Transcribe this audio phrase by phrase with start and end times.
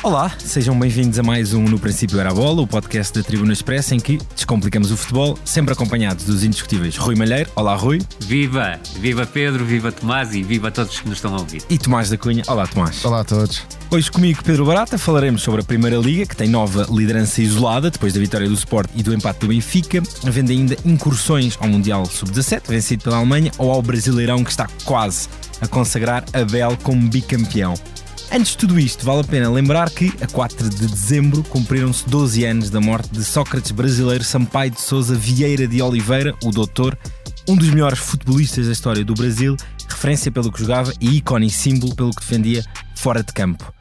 [0.00, 3.52] Olá, sejam bem-vindos a mais um No Princípio Era a Bola, o podcast da Tribuna
[3.52, 7.50] Expressa em que descomplicamos o futebol, sempre acompanhados dos indiscutíveis Rui Malheiro.
[7.56, 8.00] Olá, Rui.
[8.20, 8.78] Viva!
[9.00, 11.62] Viva Pedro, viva Tomás e viva todos que nos estão a ouvir.
[11.68, 12.44] E Tomás da Cunha.
[12.46, 13.04] Olá, Tomás.
[13.04, 13.62] Olá a todos.
[13.90, 18.12] Hoje comigo, Pedro Barata, falaremos sobre a Primeira Liga, que tem nova liderança isolada depois
[18.12, 22.62] da vitória do Sport e do empate do Benfica, havendo ainda incursões ao Mundial Sub-17,
[22.68, 25.28] vencido pela Alemanha, ou ao Brasileirão, que está quase
[25.60, 27.74] a consagrar Abel como bicampeão.
[28.30, 32.44] Antes de tudo isto, vale a pena lembrar que, a 4 de dezembro, cumpriram-se 12
[32.44, 36.96] anos da morte de Sócrates brasileiro Sampaio de Souza Vieira de Oliveira, o doutor,
[37.48, 39.56] um dos melhores futebolistas da história do Brasil,
[39.88, 42.62] referência pelo que jogava e ícone e símbolo pelo que defendia
[42.94, 43.72] fora de campo.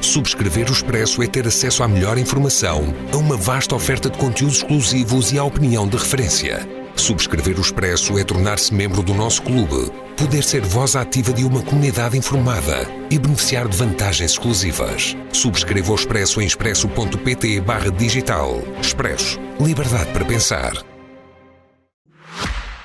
[0.00, 4.58] Subscrever o Expresso é ter acesso à melhor informação, a uma vasta oferta de conteúdos
[4.58, 6.77] exclusivos e à opinião de referência.
[7.00, 11.62] Subscrever o Expresso é tornar-se membro do nosso clube poder ser voz ativa de uma
[11.62, 15.16] comunidade informada e beneficiar de vantagens exclusivas.
[15.32, 17.62] Subscreva o Expresso em expresso.pt
[17.96, 18.62] digital.
[18.82, 19.38] Expresso.
[19.60, 20.72] Liberdade para pensar.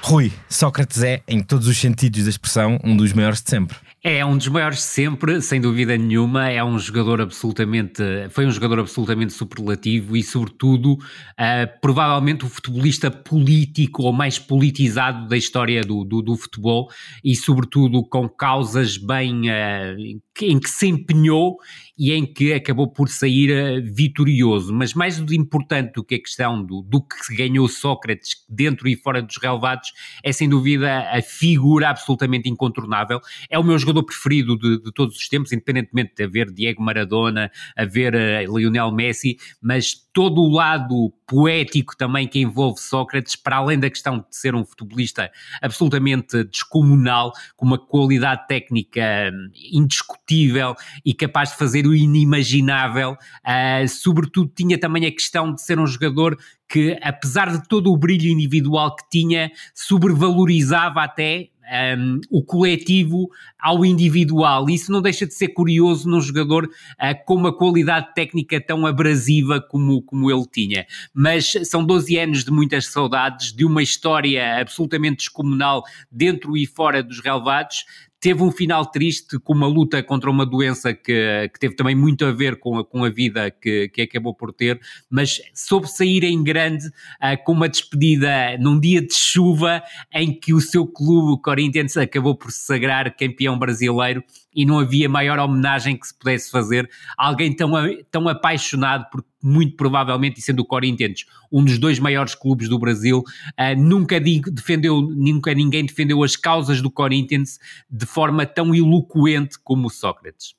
[0.02, 3.78] Rui, Sócrates é, em todos os sentidos da expressão, um dos maiores de sempre.
[4.06, 6.50] É um dos maiores sempre, sem dúvida nenhuma.
[6.50, 8.04] É um jogador absolutamente.
[8.32, 15.26] Foi um jogador absolutamente superlativo e, sobretudo, uh, provavelmente o futebolista político ou mais politizado
[15.30, 16.90] da história do, do, do futebol
[17.24, 19.50] e, sobretudo, com causas bem.
[19.50, 21.58] Uh, em que se empenhou
[21.97, 24.73] e em que acabou por sair uh, vitorioso.
[24.73, 29.22] Mas mais importante do que a questão do, do que ganhou Sócrates dentro e fora
[29.22, 29.91] dos relevados
[30.23, 33.19] é sem dúvida a figura absolutamente incontornável.
[33.50, 37.52] É o meu jogador preferido de, de todos os tempos, independentemente de haver Diego Maradona,
[37.75, 43.79] haver uh, Lionel Messi, mas todo o lado poético também que envolve Sócrates, para além
[43.79, 50.75] da questão de ser um futebolista absolutamente descomunal, com uma qualidade técnica hum, indiscutível
[51.06, 55.88] e capaz de fazer o inimaginável, uh, sobretudo tinha também a questão de ser um
[55.88, 61.50] jogador que, apesar de todo o brilho individual que tinha, sobrevalorizava até
[61.97, 63.29] um, o coletivo
[63.59, 64.69] ao individual.
[64.69, 69.62] Isso não deixa de ser curioso num jogador uh, com uma qualidade técnica tão abrasiva
[69.62, 70.85] como, como ele tinha.
[71.13, 77.01] Mas são 12 anos de muitas saudades, de uma história absolutamente descomunal dentro e fora
[77.03, 77.85] dos relevados
[78.23, 82.23] teve um final triste com uma luta contra uma doença que, que teve também muito
[82.23, 84.79] a ver com a, com a vida que, que acabou por ter,
[85.09, 89.83] mas soube sair em grande uh, com uma despedida num dia de chuva
[90.13, 94.23] em que o seu clube, o Corinthians, acabou por se sagrar campeão brasileiro
[94.56, 97.72] e não havia maior homenagem que se pudesse fazer a alguém tão,
[98.12, 102.80] tão apaixonado por muito provavelmente, e sendo o Corinthians um dos dois maiores clubes do
[102.80, 107.59] Brasil, uh, nunca defendeu, nunca ninguém defendeu as causas do Corinthians
[107.90, 110.56] de forma tão eloquente como o Sócrates.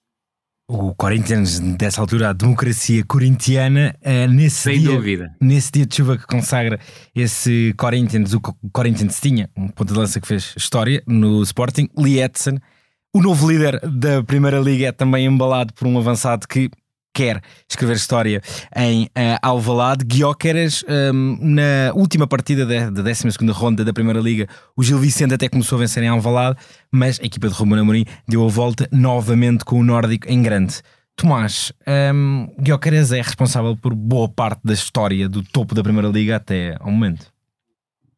[0.66, 5.36] O Corinthians, dessa altura, a democracia corintiana, uh, nesse, Sem dia, dúvida.
[5.38, 6.80] nesse dia de chuva que consagra
[7.14, 8.40] esse Corinthians, o
[8.72, 12.58] Corinthians tinha um ponto de lança que fez história no Sporting, Lee Edson,
[13.14, 16.68] o novo líder da Primeira Liga é também embalado por um avançado que
[17.14, 18.42] quer escrever história
[18.76, 20.04] em uh, Alvalade.
[20.04, 25.32] Guióqueras, um, na última partida da, da 12 ronda da Primeira Liga, o Gil Vicente
[25.32, 26.58] até começou a vencer em Alvalade,
[26.90, 30.82] mas a equipa de Ruben Amorim deu a volta novamente com o Nórdico em grande.
[31.14, 31.72] Tomás,
[32.12, 36.76] um, Guióqueras é responsável por boa parte da história do topo da Primeira Liga até
[36.80, 37.33] ao momento.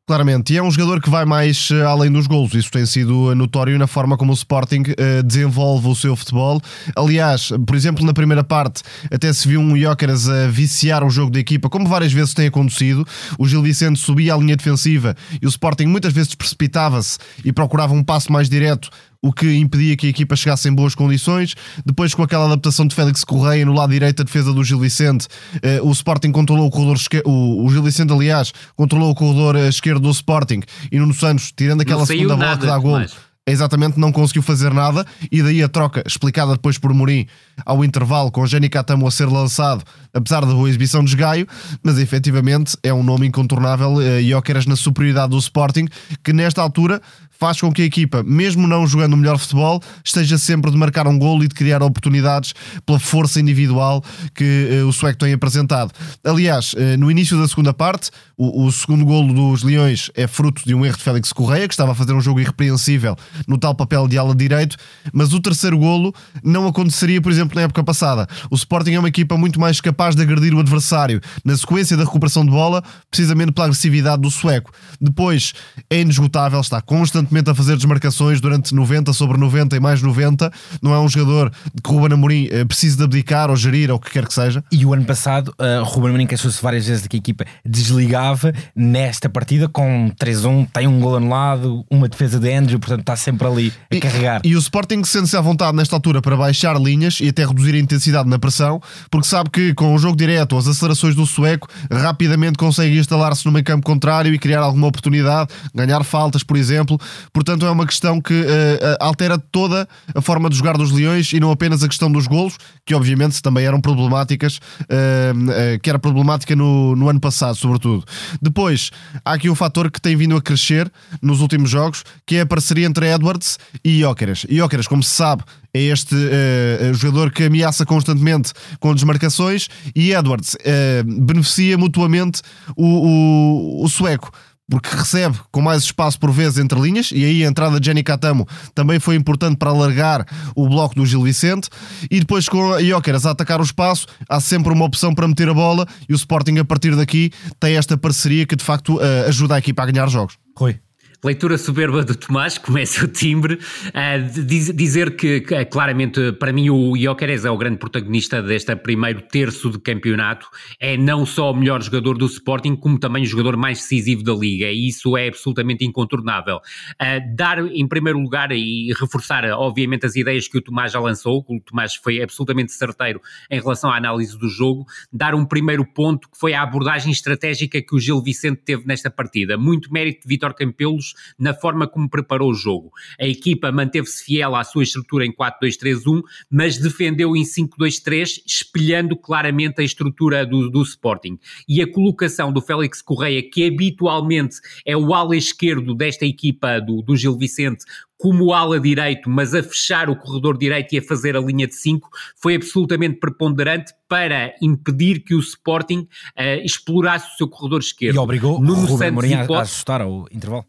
[0.08, 2.54] Claramente, e é um jogador que vai mais uh, além dos golos.
[2.54, 6.62] Isso tem sido notório na forma como o Sporting uh, desenvolve o seu futebol.
[6.94, 11.32] Aliás, por exemplo, na primeira parte, até se viu um Jóqueras a viciar o jogo
[11.32, 13.04] da equipa, como várias vezes tem acontecido.
[13.36, 17.92] O Gil Vicente subia a linha defensiva e o Sporting muitas vezes precipitava-se e procurava
[17.92, 18.90] um passo mais direto
[19.26, 21.54] o que impedia que a equipa chegasse em boas condições.
[21.84, 25.26] Depois, com aquela adaptação de Félix Correia no lado direito da defesa do Gil Vicente,
[25.62, 29.68] eh, o Sporting controlou o corredor esquerdo, o, Gil Vicente, aliás, controlou o corredor eh,
[29.68, 33.00] esquerdo do Sporting e Nuno Santos, tirando aquela segunda bola que dá gol.
[33.48, 37.26] Exatamente, não conseguiu fazer nada e daí a troca explicada depois por Mourinho
[37.64, 41.46] ao intervalo com Jenny Catamo a ser lançado, apesar da boa exibição de Gaio,
[41.80, 45.86] mas efetivamente é um nome incontornável e uh, Jóqueras na superioridade do Sporting,
[46.24, 47.00] que nesta altura
[47.38, 51.06] faz com que a equipa, mesmo não jogando o melhor futebol, esteja sempre de marcar
[51.06, 52.54] um golo e de criar oportunidades
[52.84, 54.02] pela força individual
[54.34, 55.92] que uh, o sueco tem apresentado.
[56.24, 60.62] Aliás, uh, no início da segunda parte, o, o, segundo golo dos Leões é fruto
[60.64, 63.16] de um erro de Félix Correia, que estava a fazer um jogo irrepreensível
[63.46, 64.76] no tal papel de ala direito,
[65.12, 68.26] mas o terceiro golo não aconteceria, por exemplo, na época passada.
[68.50, 72.04] O Sporting é uma equipa muito mais capaz de agredir o adversário na sequência da
[72.04, 74.72] recuperação de bola, precisamente pela agressividade do sueco.
[75.00, 75.52] Depois,
[75.90, 80.50] é inesgotável, está constantemente constantemente a fazer desmarcações durante 90 sobre 90 e mais 90.
[80.80, 81.52] Não é um jogador
[81.82, 84.64] que Ruben Amorim uh, precisa de abdicar ou gerir ou o que quer que seja.
[84.70, 88.52] E o ano passado, uh, Ruben Amorim queixou-se várias vezes de que a equipa desligava
[88.74, 93.46] nesta partida com 3-1, tem um gol anulado, uma defesa de Andrew, portanto está sempre
[93.46, 94.40] ali a e, carregar.
[94.44, 97.78] E o Sporting sente-se à vontade nesta altura para baixar linhas e até reduzir a
[97.78, 98.80] intensidade na pressão,
[99.10, 103.52] porque sabe que com o jogo direto, as acelerações do sueco, rapidamente consegue instalar-se no
[103.52, 106.98] meio campo contrário e criar alguma oportunidade, ganhar faltas, por exemplo.
[107.32, 111.40] Portanto, é uma questão que uh, altera toda a forma de jogar dos Leões e
[111.40, 115.98] não apenas a questão dos golos, que obviamente também eram problemáticas, uh, uh, que era
[115.98, 118.04] problemática no, no ano passado, sobretudo.
[118.40, 118.90] Depois,
[119.24, 120.90] há aqui um fator que tem vindo a crescer
[121.20, 124.46] nos últimos jogos, que é a parceria entre Edwards e Jóqueres.
[124.48, 125.42] Jóqueres, como se sabe,
[125.76, 132.40] é este uh, jogador que ameaça constantemente com desmarcações e Edwards uh, beneficia mutuamente
[132.76, 134.30] o, o, o sueco
[134.68, 138.02] porque recebe com mais espaço por vezes entre linhas, e aí a entrada de Jenny
[138.02, 141.68] Catamo também foi importante para alargar o bloco do Gil Vicente,
[142.10, 145.48] e depois com a Jóqueras a atacar o espaço, há sempre uma opção para meter
[145.48, 147.30] a bola, e o Sporting a partir daqui
[147.60, 150.36] tem esta parceria que de facto uh, ajuda a equipa a ganhar jogos.
[150.56, 150.80] Rui.
[151.24, 156.68] Leitura soberba do Tomás, começa o timbre, uh, diz, dizer que, que, claramente para mim
[156.68, 160.46] o Jokeres é o grande protagonista deste primeiro terço de campeonato,
[160.78, 164.34] é não só o melhor jogador do Sporting, como também o jogador mais decisivo da
[164.34, 166.56] Liga, e isso é absolutamente incontornável.
[166.56, 171.44] Uh, dar em primeiro lugar e reforçar obviamente as ideias que o Tomás já lançou,
[171.48, 173.20] o Tomás foi absolutamente certeiro
[173.50, 177.80] em relação à análise do jogo, dar um primeiro ponto que foi a abordagem estratégica
[177.80, 181.05] que o Gil Vicente teve nesta partida, muito mérito de Vitor Campelos
[181.38, 182.90] na forma como preparou o jogo.
[183.20, 189.80] A equipa manteve-se fiel à sua estrutura em 4-2-3-1, mas defendeu em 5-2-3, espelhando claramente
[189.80, 191.38] a estrutura do, do Sporting.
[191.68, 197.02] E a colocação do Félix Correia, que habitualmente é o ala esquerdo desta equipa do,
[197.02, 197.84] do Gil Vicente,
[198.18, 201.74] como ala direito, mas a fechar o corredor direito e a fazer a linha de
[201.74, 208.16] 5, foi absolutamente preponderante para impedir que o Sporting uh, explorasse o seu corredor esquerdo.
[208.16, 210.64] E obrigou o Ruben Amorim a ajustar ao intervalo.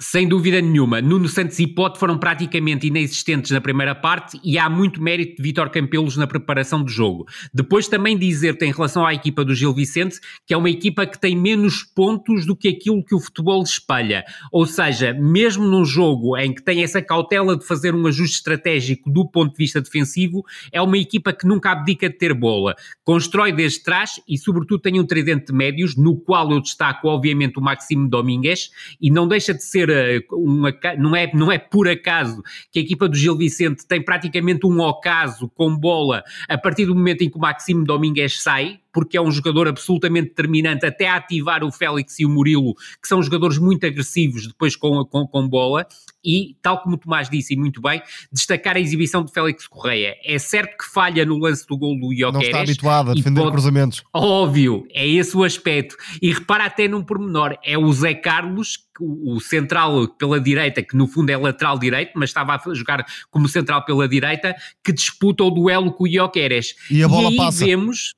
[0.00, 1.00] Sem dúvida nenhuma.
[1.00, 5.42] Nuno Santos e Pote foram praticamente inexistentes na primeira parte e há muito mérito de
[5.44, 7.28] Vitor Campelos na preparação do jogo.
[7.54, 11.16] Depois também dizer-te em relação à equipa do Gil Vicente que é uma equipa que
[11.16, 14.24] tem menos pontos do que aquilo que o futebol espalha.
[14.50, 19.08] Ou seja, mesmo num jogo em que tem essa cautela de fazer um ajuste estratégico
[19.08, 22.74] do ponto de vista defensivo, é uma equipa que nunca abdica de ter bola.
[23.04, 27.60] Constrói desde trás e sobretudo tem um tridente de médios, no qual eu destaco obviamente
[27.60, 28.70] o Maximo Domingues
[29.00, 32.82] e não deixa de ser eh, uma, não, é, não é por acaso que a
[32.82, 37.30] equipa do Gil Vicente tem praticamente um ocaso com bola a partir do momento em
[37.30, 42.20] que o Maximo Domingues sai, porque é um jogador absolutamente determinante até ativar o Félix
[42.20, 45.84] e o Murilo, que são jogadores muito agressivos depois com, com, com bola,
[46.24, 48.00] e, tal como o Tomás disse e muito bem,
[48.32, 50.16] destacar a exibição de Félix Correia.
[50.24, 52.32] É certo que falha no lance do gol do Ioqueres.
[52.32, 53.52] Não está habituado a defender pode...
[53.52, 54.02] cruzamentos.
[54.14, 55.96] Óbvio, é esse o aspecto.
[56.22, 61.08] E repara até num pormenor, é o Zé Carlos, o central pela direita, que no
[61.08, 64.54] fundo é lateral direito, mas estava a jogar como central pela direita,
[64.84, 66.76] que disputa o duelo com o Ioqueres.
[66.88, 67.64] E a bola e aí passa.
[67.64, 68.14] vemos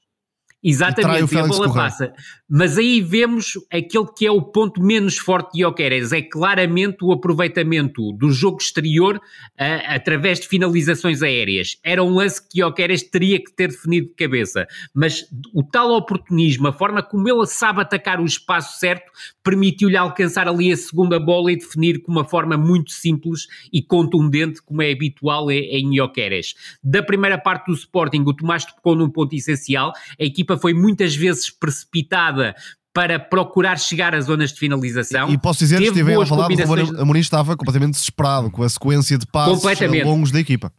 [0.68, 2.12] Exatamente, e, e a bola passa.
[2.48, 7.12] Mas aí vemos aquele que é o ponto menos forte de Jokeres, é claramente o
[7.12, 9.20] aproveitamento do jogo exterior
[9.56, 11.78] através de finalizações aéreas.
[11.84, 16.66] Era um lance que Jokeres teria que ter definido de cabeça, mas o tal oportunismo,
[16.66, 19.12] a forma como ele sabe atacar o espaço certo,
[19.44, 24.60] permitiu-lhe alcançar ali a segunda bola e definir com uma forma muito simples e contundente,
[24.62, 26.54] como é habitual em Jokeres.
[26.82, 31.14] Da primeira parte do Sporting, o Tomás tocou num ponto essencial, a equipa foi muitas
[31.14, 32.54] vezes precipitada
[32.94, 35.28] para procurar chegar às zonas de finalização.
[35.28, 36.90] E, e posso dizer que estive a falar, combinações...
[36.90, 39.62] o Amorim estava completamente desesperado com a sequência de passos
[40.02, 40.72] longos da equipa.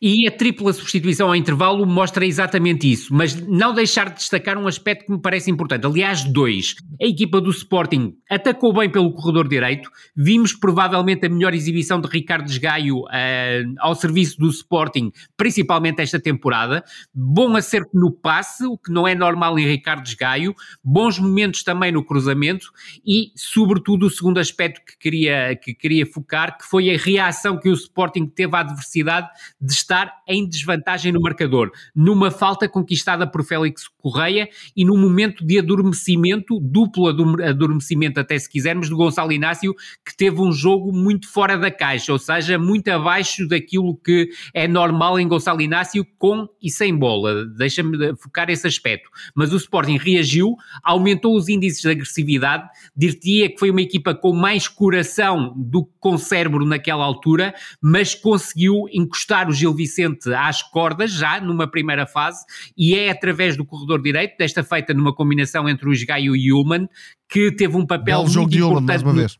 [0.00, 4.68] E a tripla substituição ao intervalo mostra exatamente isso, mas não deixar de destacar um
[4.68, 5.84] aspecto que me parece importante.
[5.84, 6.76] Aliás, dois.
[7.02, 12.06] A equipa do Sporting atacou bem pelo corredor direito, vimos provavelmente a melhor exibição de
[12.06, 16.84] Ricardo Esgaio uh, ao serviço do Sporting, principalmente esta temporada.
[17.12, 21.90] Bom acerto no passe, o que não é normal em Ricardo Esgaio, bons momentos também
[21.90, 22.68] no cruzamento
[23.04, 27.68] e, sobretudo, o segundo aspecto que queria, que queria focar, que foi a reação que
[27.68, 29.28] o Sporting teve à adversidade
[29.60, 35.44] de estar em desvantagem no marcador, numa falta conquistada por Félix Correia e num momento
[35.44, 41.26] de adormecimento, duplo adormecimento até se quisermos, do Gonçalo Inácio, que teve um jogo muito
[41.32, 46.46] fora da caixa, ou seja, muito abaixo daquilo que é normal em Gonçalo Inácio, com
[46.62, 47.46] e sem bola.
[47.46, 49.08] Deixa-me focar esse aspecto.
[49.34, 50.54] Mas o Sporting reagiu,
[50.84, 55.92] aumentou os índices de agressividade, dir-te-ia que foi uma equipa com mais coração do que
[55.98, 62.06] com cérebro naquela altura, mas conseguiu encostar o Gil Vicente às cordas já numa primeira
[62.06, 62.44] fase
[62.76, 66.60] e é através do corredor direito, desta feita numa combinação entre o Sgai e o
[66.60, 66.88] Human,
[67.28, 69.38] que teve um papel Belo muito jogo importante de Ullman, mais uma vez.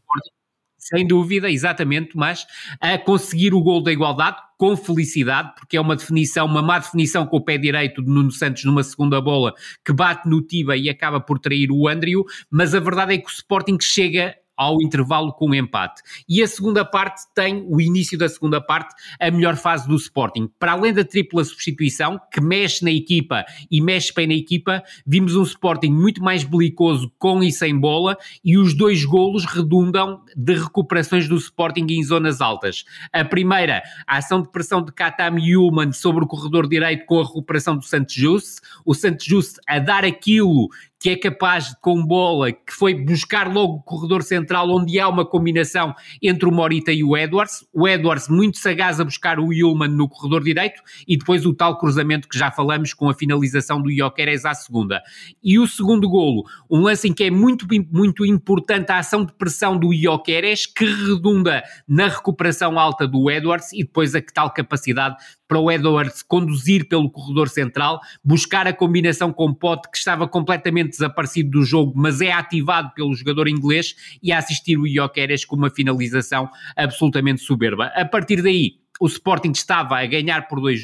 [0.79, 2.47] Sem dúvida, exatamente, mas
[2.81, 7.27] a conseguir o gol da igualdade com felicidade, porque é uma definição, uma má definição
[7.27, 9.53] com o pé direito de Nuno Santos numa segunda bola
[9.85, 13.27] que bate no Tiba e acaba por trair o Andrew, mas a verdade é que
[13.27, 16.03] o Sporting chega ao intervalo com um empate.
[16.29, 20.51] E a segunda parte tem, o início da segunda parte, a melhor fase do Sporting.
[20.59, 25.37] Para além da tripla substituição, que mexe na equipa e mexe bem na equipa, vimos
[25.37, 30.55] um Sporting muito mais belicoso com e sem bola e os dois golos redundam de
[30.55, 32.85] recuperações do Sporting em zonas altas.
[33.13, 37.25] A primeira, a ação de pressão de Katam Human sobre o corredor direito com a
[37.25, 38.61] recuperação do Santos Justo.
[38.85, 40.69] O Santos Justo a dar aquilo
[41.01, 45.25] que é capaz, com bola, que foi buscar logo o corredor central, onde há uma
[45.25, 47.65] combinação entre o Morita e o Edwards.
[47.73, 51.79] O Edwards muito sagaz a buscar o Ullman no corredor direito e depois o tal
[51.79, 55.01] cruzamento que já falamos com a finalização do Jokeres à segunda.
[55.43, 59.33] E o segundo golo, um lance em que é muito, muito importante a ação de
[59.35, 64.53] pressão do Jokeres, que redunda na recuperação alta do Edwards e depois a que tal
[64.53, 65.17] capacidade
[65.49, 70.88] para o Edwards conduzir pelo corredor central, buscar a combinação com Pote, que estava completamente
[70.89, 75.57] desaparecido do jogo, mas é ativado pelo jogador inglês, e a assistir o Ioqueres com
[75.57, 77.87] uma finalização absolutamente soberba.
[77.95, 80.83] A partir daí, o Sporting estava a ganhar por dois,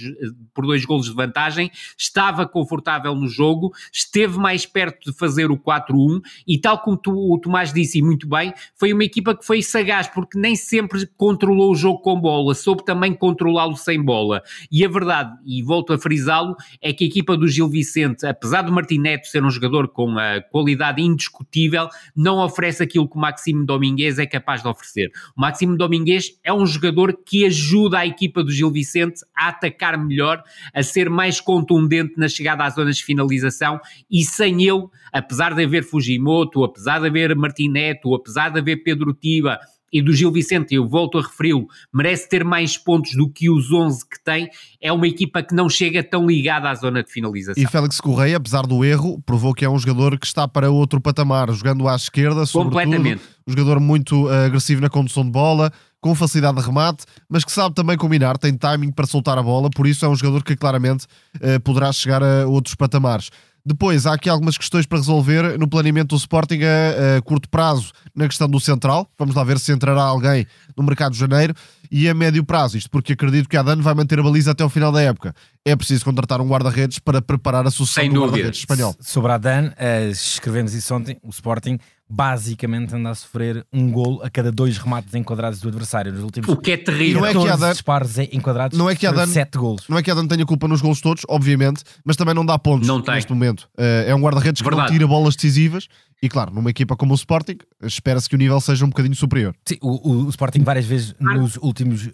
[0.53, 5.59] por dois golos de vantagem, estava confortável no jogo, esteve mais perto de fazer o
[5.59, 9.63] 4-1 e tal como tu, o Tomás disse muito bem, foi uma equipa que foi
[9.63, 14.43] sagaz porque nem sempre controlou o jogo com bola, soube também controlá-lo sem bola.
[14.71, 18.63] E a verdade, e volto a frisá-lo, é que a equipa do Gil Vicente, apesar
[18.63, 23.65] do Martineto ser um jogador com a qualidade indiscutível, não oferece aquilo que o Maxime
[23.67, 25.11] Domingues é capaz de oferecer.
[25.37, 29.49] O Maxime Domingues é um jogador que ajuda a a equipa do Gil Vicente a
[29.49, 30.43] atacar melhor,
[30.73, 33.81] a ser mais contundente na chegada às zonas de finalização
[34.11, 39.13] e sem ele, apesar de haver Fujimoto, apesar de haver Martineto, apesar de haver Pedro
[39.13, 39.59] Tiba,
[39.95, 43.71] e do Gil Vicente, eu volto a referi-lo, merece ter mais pontos do que os
[43.71, 44.51] 11 que tem,
[44.83, 47.63] é uma equipa que não chega tão ligada à zona de finalização.
[47.63, 51.01] E Félix Correia, apesar do erro, provou que é um jogador que está para outro
[51.01, 55.73] patamar, jogando à esquerda, sobretudo, um jogador muito uh, agressivo na condução de bola,
[56.05, 59.71] com facilidade de remate, mas que sabe também combinar, tem timing para soltar a bola,
[59.71, 61.07] por isso é um jogador que claramente
[61.37, 63.31] uh, poderá chegar a outros patamares.
[63.65, 67.91] Depois, há aqui algumas questões para resolver no planeamento do Sporting a, a, curto prazo,
[68.15, 69.09] na questão do central.
[69.19, 70.47] Vamos lá ver se entrará alguém
[70.77, 71.55] no mercado de janeiro.
[71.91, 74.63] E a médio prazo, isto porque acredito que a Dan vai manter a baliza até
[74.63, 75.35] o final da época.
[75.65, 78.95] É preciso contratar um guarda-redes para preparar a sucessão do guarda-redes espanhol.
[79.01, 84.23] Sobre a Dan, uh, escrevemos isso ontem, o Sporting basicamente anda a sofrer um gol
[84.23, 87.23] a cada dois remates enquadrados do adversário nos últimos o que é terrível.
[87.23, 90.11] Não é que Dan, disparos enquadrados não é que Dan, sete gols não é que
[90.11, 93.33] a Dan tenha culpa nos gols todos obviamente mas também não dá pontos não neste
[93.33, 93.69] momento.
[93.79, 95.89] Uh, é um guarda-redes que não tira bolas decisivas
[96.23, 99.55] e claro, numa equipa como o Sporting, espera-se que o nível seja um bocadinho superior.
[99.65, 102.13] Sim, o, o Sporting várias vezes nos últimos uh,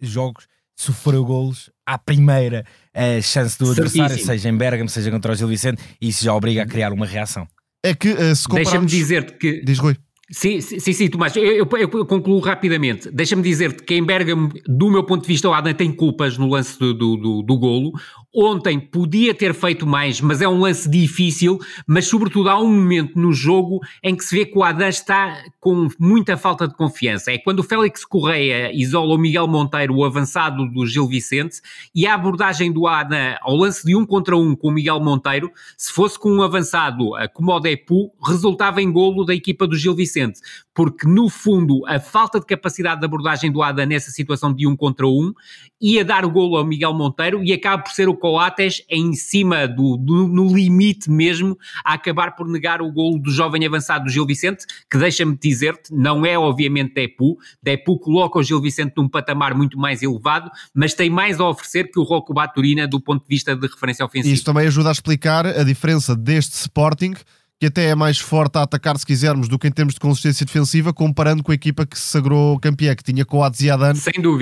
[0.00, 2.64] jogos sofreu golos à primeira
[2.96, 6.34] uh, chance do adversário, seja em Bergamo, seja contra o Gil Vicente, e isso já
[6.34, 7.46] obriga a criar uma reação.
[7.82, 8.70] É que uh, se compararmos...
[8.70, 9.62] Deixa-me dizer-te que...
[9.64, 9.96] Diz Rui.
[10.30, 13.10] Sim, sim, sim, Tomás, eu, eu, eu concluo rapidamente.
[13.10, 16.48] Deixa-me dizer-te que em Bergamo, do meu ponto de vista, o Adam tem culpas no
[16.48, 17.92] lance do, do, do, do golo.
[18.34, 21.58] Ontem podia ter feito mais, mas é um lance difícil.
[21.86, 25.44] Mas, sobretudo, há um momento no jogo em que se vê que o Adam está
[25.60, 27.30] com muita falta de confiança.
[27.30, 31.60] É quando o Félix Correia isola o Miguel Monteiro, o avançado do Gil Vicente,
[31.94, 35.50] e a abordagem do Adam ao lance de um contra um com o Miguel Monteiro,
[35.76, 39.94] se fosse com um avançado como o Depu, resultava em golo da equipa do Gil
[39.94, 40.40] Vicente.
[40.74, 44.74] Porque, no fundo, a falta de capacidade de abordagem do Adam nessa situação de um
[44.74, 45.34] contra um
[45.78, 49.66] ia dar o golo ao Miguel Monteiro e acaba por ser o Coates em cima
[49.66, 54.10] do, do, no limite mesmo a acabar por negar o golo do jovem avançado do
[54.12, 59.08] Gil Vicente, que deixa-me dizer-te, não é obviamente Depu, Depu coloca o Gil Vicente num
[59.08, 63.24] patamar muito mais elevado, mas tem mais a oferecer que o Rocco Baturina do ponto
[63.24, 64.32] de vista de referência ofensiva.
[64.32, 67.14] Isso também ajuda a explicar a diferença deste Sporting
[67.62, 70.44] que até é mais forte a atacar, se quisermos, do que em termos de consistência
[70.44, 73.92] defensiva, comparando com a equipa que se sagrou campeã, que tinha Coates e Adan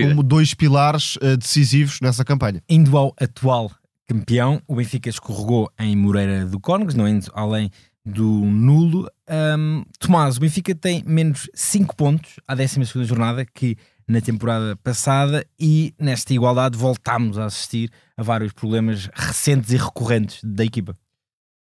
[0.08, 2.62] como dois pilares uh, decisivos nessa campanha.
[2.66, 3.70] Indo ao atual
[4.08, 7.70] campeão, o Benfica escorregou em Moreira do Cónegos, não indo além
[8.06, 9.06] do nulo.
[9.28, 13.76] Um, Tomás, o Benfica tem menos 5 pontos à 12 jornada que
[14.08, 20.40] na temporada passada e nesta igualdade voltámos a assistir a vários problemas recentes e recorrentes
[20.42, 20.96] da equipa.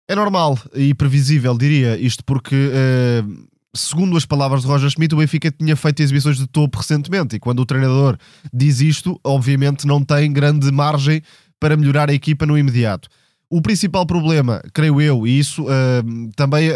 [0.06, 5.18] É normal e previsível, diria, isto porque, uh, segundo as palavras de Roger Schmidt, o
[5.18, 8.18] Benfica tinha feito exibições de topo recentemente e quando o treinador
[8.52, 11.22] diz isto, obviamente não tem grande margem
[11.58, 13.08] para melhorar a equipa no imediato.
[13.48, 16.74] O principal problema, creio eu, e isso uh, também uh,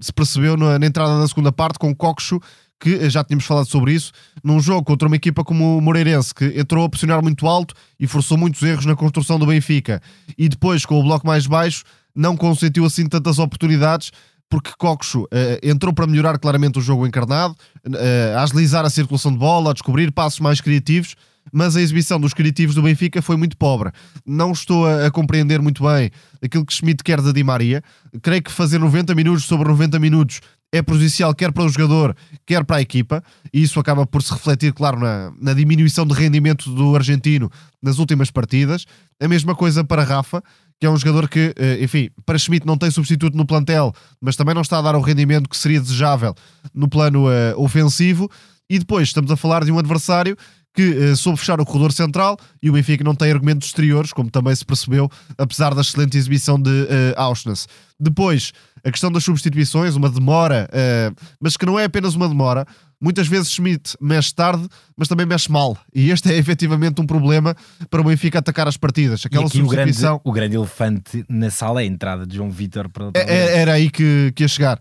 [0.00, 2.40] se percebeu na, na, entrada da segunda parte com o Coxo,
[2.80, 4.12] que já tínhamos falado sobre isso,
[4.42, 8.06] num jogo contra uma equipa como o Moreirense, que entrou a pressionar muito alto e
[8.06, 10.00] forçou muitos erros na construção do Benfica.
[10.36, 14.10] E depois, com o bloco mais baixo, não consentiu assim tantas oportunidades
[14.52, 15.28] porque Coxo uh,
[15.62, 17.54] entrou para melhorar claramente o jogo encarnado,
[17.86, 21.16] uh, a agilizar a circulação de bola, a descobrir passos mais criativos,
[21.50, 23.90] mas a exibição dos criativos do Benfica foi muito pobre.
[24.26, 26.10] Não estou a, a compreender muito bem
[26.42, 27.82] aquilo que Schmidt quer da Di Maria.
[28.20, 30.42] Creio que fazer 90 minutos sobre 90 minutos
[30.72, 32.16] é prejudicial quer para o jogador,
[32.46, 36.14] quer para a equipa, e isso acaba por se refletir, claro, na, na diminuição de
[36.14, 37.50] rendimento do argentino
[37.82, 38.86] nas últimas partidas.
[39.20, 40.42] A mesma coisa para Rafa,
[40.80, 44.36] que é um jogador que, eh, enfim, para Schmidt não tem substituto no plantel, mas
[44.36, 46.34] também não está a dar o rendimento que seria desejável
[46.74, 48.30] no plano uh, ofensivo.
[48.68, 50.36] E depois estamos a falar de um adversário
[50.74, 54.30] que uh, soube fechar o corredor central e o Benfica não tem argumentos exteriores, como
[54.30, 57.68] também se percebeu, apesar da excelente exibição de uh, Auschwitz.
[58.00, 58.52] Depois,
[58.84, 62.66] a questão das substituições, uma demora, uh, mas que não é apenas uma demora.
[63.00, 65.76] Muitas vezes Schmidt mexe tarde, mas também mexe mal.
[65.92, 67.56] E este é efetivamente um problema
[67.90, 69.26] para o Benfica atacar as partidas.
[69.26, 70.14] Aquela e aqui substituição...
[70.14, 72.88] o, grande, o grande elefante na sala é a entrada de João Vitor.
[72.88, 73.10] Para...
[73.14, 74.78] É, é, era aí que, que ia chegar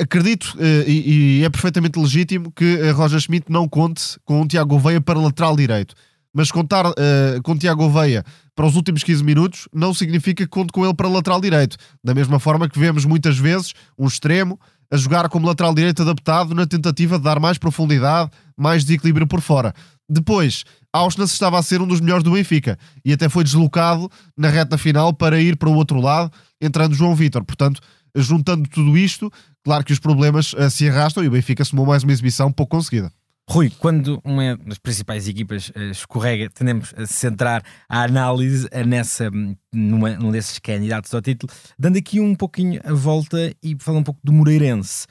[0.00, 4.46] acredito uh, e, e, é perfeitamente legítimo que uh, Roger Schmidt não conte com o
[4.46, 5.94] Tiago Gouveia para lateral direito.
[6.38, 6.94] Mas contar uh,
[7.42, 11.08] com Tiago Gouveia para os últimos 15 minutos não significa que conte com ele para
[11.08, 11.76] lateral direito.
[12.02, 14.56] Da mesma forma que vemos muitas vezes um extremo
[14.88, 19.40] a jogar como lateral direito adaptado na tentativa de dar mais profundidade, mais desequilíbrio por
[19.40, 19.74] fora.
[20.08, 24.48] Depois, Auschwitz estava a ser um dos melhores do Benfica e até foi deslocado na
[24.48, 26.30] reta final para ir para o outro lado,
[26.60, 27.44] entrando João Vitor.
[27.44, 27.80] Portanto,
[28.14, 29.28] juntando tudo isto,
[29.64, 32.76] claro que os problemas uh, se arrastam e o Benfica assumou mais uma exibição pouco
[32.76, 33.10] conseguida.
[33.50, 39.30] Rui, quando uma das principais equipas uh, escorrega, tendemos a centrar a análise uh, nessa,
[39.72, 44.04] numa, num desses candidatos ao título, dando aqui um pouquinho a volta e falando um
[44.04, 45.06] pouco do Moreirense.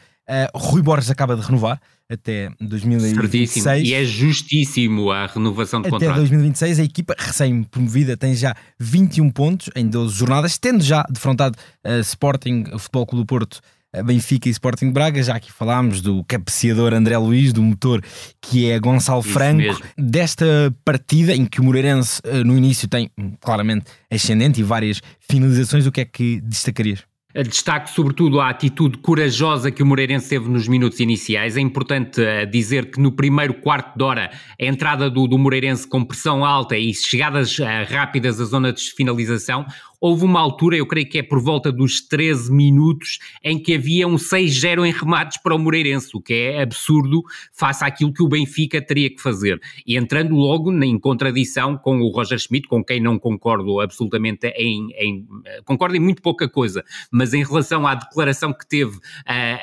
[0.54, 3.62] Rui Borges acaba de renovar até 2026.
[3.62, 3.86] Certíssimo.
[3.86, 6.12] E é justíssimo a renovação de até contrato.
[6.12, 11.58] Até 2026, a equipa recém-promovida tem já 21 pontos em 12 jornadas, tendo já defrontado
[11.86, 13.62] uh, Sporting, Futebol Clube do Porto,
[14.04, 18.04] Benfica e Sporting Braga, já aqui falámos do cabeceador André Luiz, do motor
[18.42, 19.84] que é Gonçalo Isso Franco, mesmo.
[19.98, 25.02] desta partida em que o Moreirense uh, no início tem hum, claramente ascendente e várias
[25.20, 27.04] finalizações, o que é que destacarias?
[27.44, 31.56] Destaco sobretudo a atitude corajosa que o Moreirense teve nos minutos iniciais.
[31.56, 35.88] É importante eh, dizer que no primeiro quarto de hora a entrada do, do Moreirense
[35.88, 39.68] com pressão alta e chegadas eh, rápidas à zona de finalização
[40.00, 44.08] houve uma altura, eu creio que é por volta dos 13 minutos, em que havia
[44.08, 48.28] um 6-0 em remates para o Moreirense, o que é absurdo face àquilo que o
[48.28, 49.60] Benfica teria que fazer.
[49.86, 54.90] E entrando logo em contradição com o Roger Schmidt, com quem não concordo absolutamente em,
[54.94, 55.28] em
[55.66, 59.02] concordo em muito pouca coisa, mas em relação à declaração que teve uh,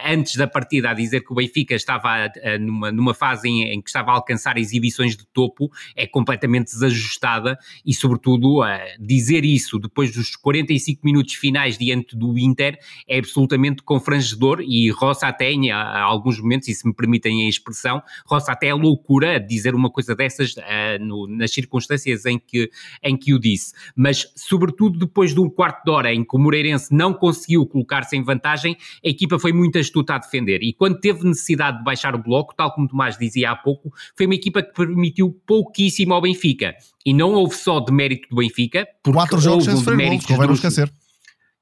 [0.07, 3.81] antes da partida a dizer que o Benfica estava uh, numa, numa fase em, em,
[3.81, 8.67] que estava a alcançar exibições de topo, é completamente desajustada e sobretudo uh,
[8.99, 14.91] dizer isso depois dos dos 45 minutos finais diante do Inter é absolutamente confrangedor e
[14.91, 19.39] roça até em alguns momentos, e se me permitem a expressão, roça até a loucura
[19.39, 22.71] dizer uma coisa dessas uh, no, nas circunstâncias em que,
[23.03, 23.75] em que o disse.
[23.95, 28.17] Mas, sobretudo depois de um quarto de hora em que o Moreirense não conseguiu colocar-se
[28.17, 30.63] em vantagem, a equipa foi muito astuta a defender.
[30.63, 34.27] E quando teve necessidade de baixar o bloco, tal como Tomás dizia há pouco, foi
[34.27, 36.75] uma equipa que permitiu pouquíssimo ao Benfica.
[37.05, 40.47] E não houve só de mérito do Benfica, porque Quatro jogos houve um demérito gols,
[40.47, 40.93] não esquecer.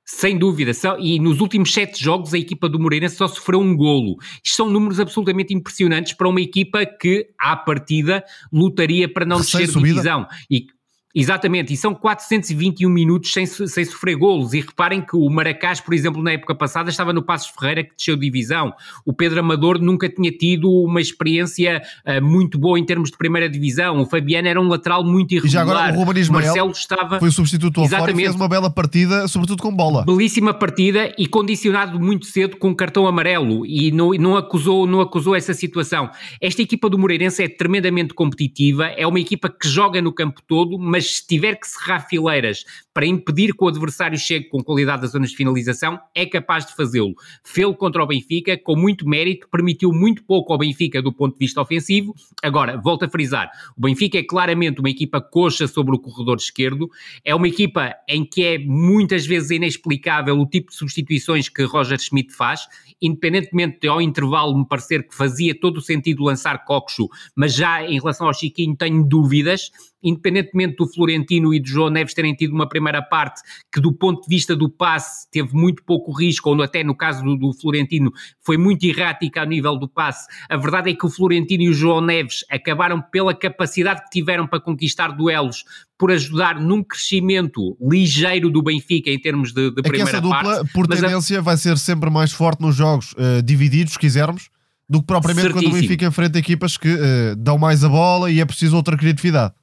[0.05, 3.77] Sem dúvida, só, e nos últimos sete jogos a equipa do Moreira só sofreu um
[3.77, 4.17] golo.
[4.45, 9.69] Isto são números absolutamente impressionantes para uma equipa que, à partida, lutaria para não descer
[9.69, 10.27] divisão.
[10.51, 10.67] E
[11.14, 14.55] Exatamente, e são 421 minutos sem, sem sofrer golos.
[14.55, 17.94] E reparem que o Maracás, por exemplo, na época passada estava no Passos Ferreira que
[17.94, 18.72] desceu divisão.
[19.05, 23.48] O Pedro Amador nunca tinha tido uma experiência uh, muito boa em termos de primeira
[23.48, 24.01] divisão.
[24.01, 25.48] O Fabiano era um lateral muito irregular.
[25.48, 27.18] E já agora o Ruben Ismael Marcelo estava...
[27.18, 30.05] foi o substituto ao fora e fez uma bela partida, sobretudo com bola.
[30.07, 35.37] Belíssima partida e condicionado muito cedo com cartão amarelo e não, não, acusou, não acusou
[35.37, 36.11] essa situação.
[36.40, 40.79] Esta equipa do Moreirense é tremendamente competitiva, é uma equipa que joga no campo todo,
[40.79, 45.05] mas mas se tiver que serrar fileiras para impedir que o adversário chegue com qualidade
[45.05, 47.15] às zonas de finalização, é capaz de fazê-lo.
[47.43, 51.38] Fê-lo contra o Benfica, com muito mérito, permitiu muito pouco ao Benfica do ponto de
[51.38, 52.15] vista ofensivo.
[52.43, 56.88] Agora, volto a frisar, o Benfica é claramente uma equipa coxa sobre o corredor esquerdo,
[57.25, 61.99] é uma equipa em que é muitas vezes inexplicável o tipo de substituições que Roger
[61.99, 62.69] Schmidt faz,
[63.01, 67.83] independentemente de ao intervalo me parecer que fazia todo o sentido lançar Coxo, mas já
[67.85, 69.71] em relação ao Chiquinho tenho dúvidas,
[70.03, 74.23] independentemente do Florentino e do João Neves terem tido uma primeira parte que, do ponto
[74.23, 78.12] de vista do passe, teve muito pouco risco, ou até no caso do, do Florentino,
[78.45, 80.27] foi muito errática ao nível do passe.
[80.49, 84.47] A verdade é que o Florentino e o João Neves acabaram pela capacidade que tiveram
[84.47, 85.65] para conquistar duelos,
[85.99, 90.21] por ajudar num crescimento ligeiro do Benfica em termos de, de é primeira que essa
[90.21, 90.73] dupla, parte.
[90.73, 91.43] por tendência, a...
[91.43, 94.51] vai ser sempre mais forte nos jogos uh, divididos, se quisermos,
[94.88, 95.71] do que propriamente Certíssimo.
[95.71, 98.97] quando o Benfica enfrenta equipas que uh, dão mais a bola e é preciso outra
[98.97, 99.55] criatividade.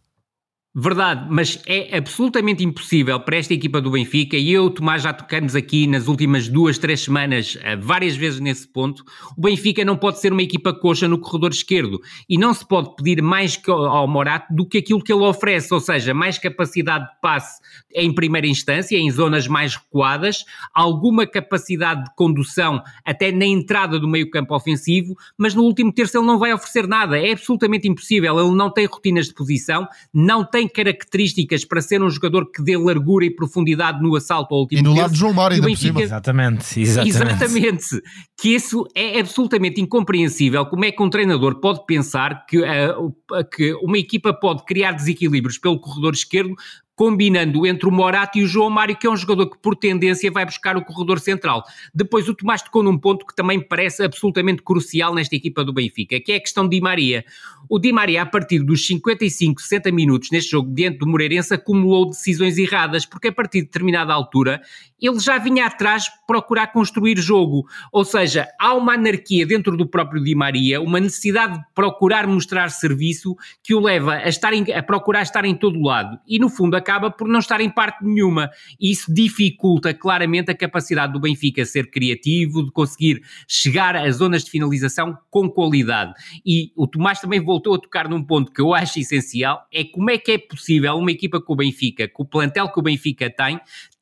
[0.76, 5.56] Verdade, mas é absolutamente impossível para esta equipa do Benfica, e eu, Tomás, já tocamos
[5.56, 9.04] aqui nas últimas duas, três semanas, eh, várias vezes nesse ponto,
[9.36, 12.96] o Benfica não pode ser uma equipa coxa no corredor esquerdo, e não se pode
[12.96, 17.20] pedir mais ao Morato do que aquilo que ele oferece, ou seja, mais capacidade de
[17.20, 17.60] passe
[17.96, 24.08] em primeira instância, em zonas mais recuadas, alguma capacidade de condução até na entrada do
[24.08, 28.40] meio campo ofensivo, mas no último terço ele não vai oferecer nada, é absolutamente impossível,
[28.40, 32.78] ele não tem rotinas de posição, não tem características para ser um jogador que dê
[32.78, 35.68] largura e profundidade no assalto ao último E no terço, lado de João Mário ainda
[35.68, 35.94] Benfica...
[35.94, 36.06] por cima.
[36.06, 37.10] Exatamente, exatamente.
[37.10, 38.02] Exatamente.
[38.40, 40.66] Que isso é absolutamente incompreensível.
[40.66, 43.14] Como é que um treinador pode pensar que, uh,
[43.54, 46.56] que uma equipa pode criar desequilíbrios pelo corredor esquerdo
[47.00, 50.30] combinando entre o Morato e o João Mário, que é um jogador que por tendência
[50.30, 51.64] vai buscar o corredor central.
[51.96, 56.20] Depois o Tomás tocou num ponto que também parece absolutamente crucial nesta equipa do Benfica,
[56.20, 57.24] que é a questão de Di Maria.
[57.70, 62.10] O Di Maria, a partir dos 55, 60 minutos neste jogo diante do Moreirense, acumulou
[62.10, 64.62] decisões erradas, porque a partir de determinada altura
[65.02, 67.68] ele já vinha atrás procurar construir jogo.
[67.92, 72.70] Ou seja, há uma anarquia dentro do próprio Di Maria, uma necessidade de procurar mostrar
[72.70, 76.20] serviço que o leva a, estar em, a procurar estar em todo lado.
[76.28, 78.50] E no fundo acaba por não estar em parte nenhuma.
[78.80, 84.44] E isso dificulta claramente a capacidade do Benfica ser criativo, de conseguir chegar às zonas
[84.44, 86.14] de finalização com qualidade.
[86.46, 90.10] E o Tomás também voltou a tocar num ponto que eu acho essencial, é como
[90.10, 93.30] é que é possível uma equipa com o Benfica, com o plantel que o Benfica
[93.30, 93.60] tem,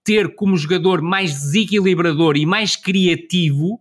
[0.07, 3.77] ter como jogador mais desequilibrador e mais criativo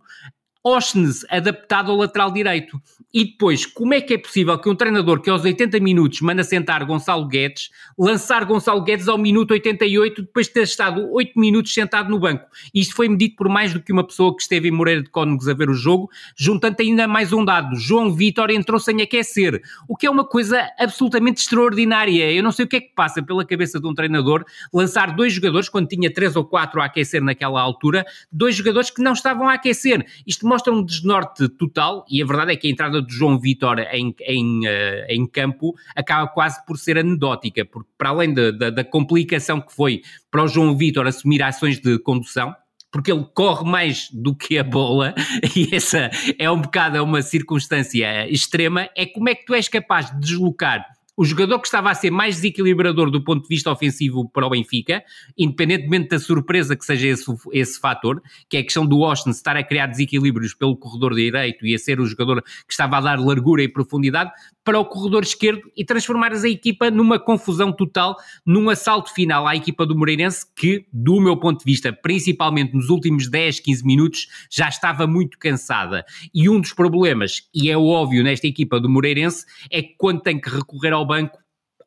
[0.67, 2.81] Osnes adaptado ao lateral direito.
[3.13, 6.43] E depois, como é que é possível que um treinador que aos 80 minutos manda
[6.43, 11.73] sentar Gonçalo Guedes, lançar Gonçalo Guedes ao minuto 88, depois de ter estado 8 minutos
[11.73, 12.45] sentado no banco?
[12.73, 15.47] Isto foi medido por mais do que uma pessoa que esteve em Moreira de Cónegos
[15.47, 17.77] a ver o jogo, juntando ainda mais um dado.
[17.77, 22.29] João Vitor entrou sem aquecer, o que é uma coisa absolutamente extraordinária.
[22.31, 25.31] Eu não sei o que é que passa pela cabeça de um treinador lançar dois
[25.31, 29.47] jogadores, quando tinha três ou quatro a aquecer naquela altura, dois jogadores que não estavam
[29.47, 30.05] a aquecer.
[30.27, 33.79] Isto mostra um desnorte total, e a verdade é que a entrada de João Vitor
[33.91, 39.61] em, em, uh, em campo acaba quase por ser anedótica, porque para além da, complicação
[39.61, 42.55] que foi para o João Vitor assumir ações de condução,
[42.91, 45.13] porque ele corre mais do que a bola,
[45.55, 50.11] e essa é um bocado uma circunstância extrema, é como é que tu és capaz
[50.11, 54.29] de deslocar o jogador que estava a ser mais desequilibrador do ponto de vista ofensivo
[54.29, 55.03] para o Benfica,
[55.35, 59.57] independentemente da surpresa que seja esse, esse fator, que é a questão do Austin estar
[59.57, 63.19] a criar desequilíbrios pelo corredor direito e a ser o jogador que estava a dar
[63.19, 64.31] largura e profundidade,
[64.63, 69.55] para o corredor esquerdo e transformares a equipa numa confusão total, num assalto final à
[69.55, 74.27] equipa do Moreirense que, do meu ponto de vista, principalmente nos últimos 10, 15 minutos,
[74.51, 76.05] já estava muito cansada.
[76.33, 80.37] E um dos problemas, e é óbvio nesta equipa do Moreirense, é que quando tem
[80.39, 81.37] que recorrer ao banco,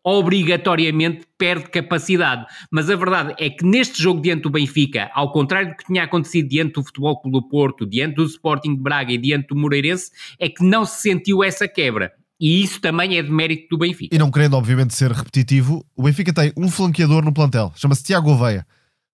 [0.03, 2.47] obrigatoriamente perde capacidade.
[2.71, 6.05] Mas a verdade é que neste jogo diante do Benfica, ao contrário do que tinha
[6.05, 9.57] acontecido diante do Futebol Clube do Porto, diante do Sporting de Braga e diante do
[9.57, 12.13] Moreirense, é que não se sentiu essa quebra.
[12.41, 14.17] E isso também é de mérito do Benfica.
[14.17, 18.31] E não querendo, obviamente, ser repetitivo, o Benfica tem um flanqueador no plantel, chama-se Tiago
[18.31, 18.67] Oveia.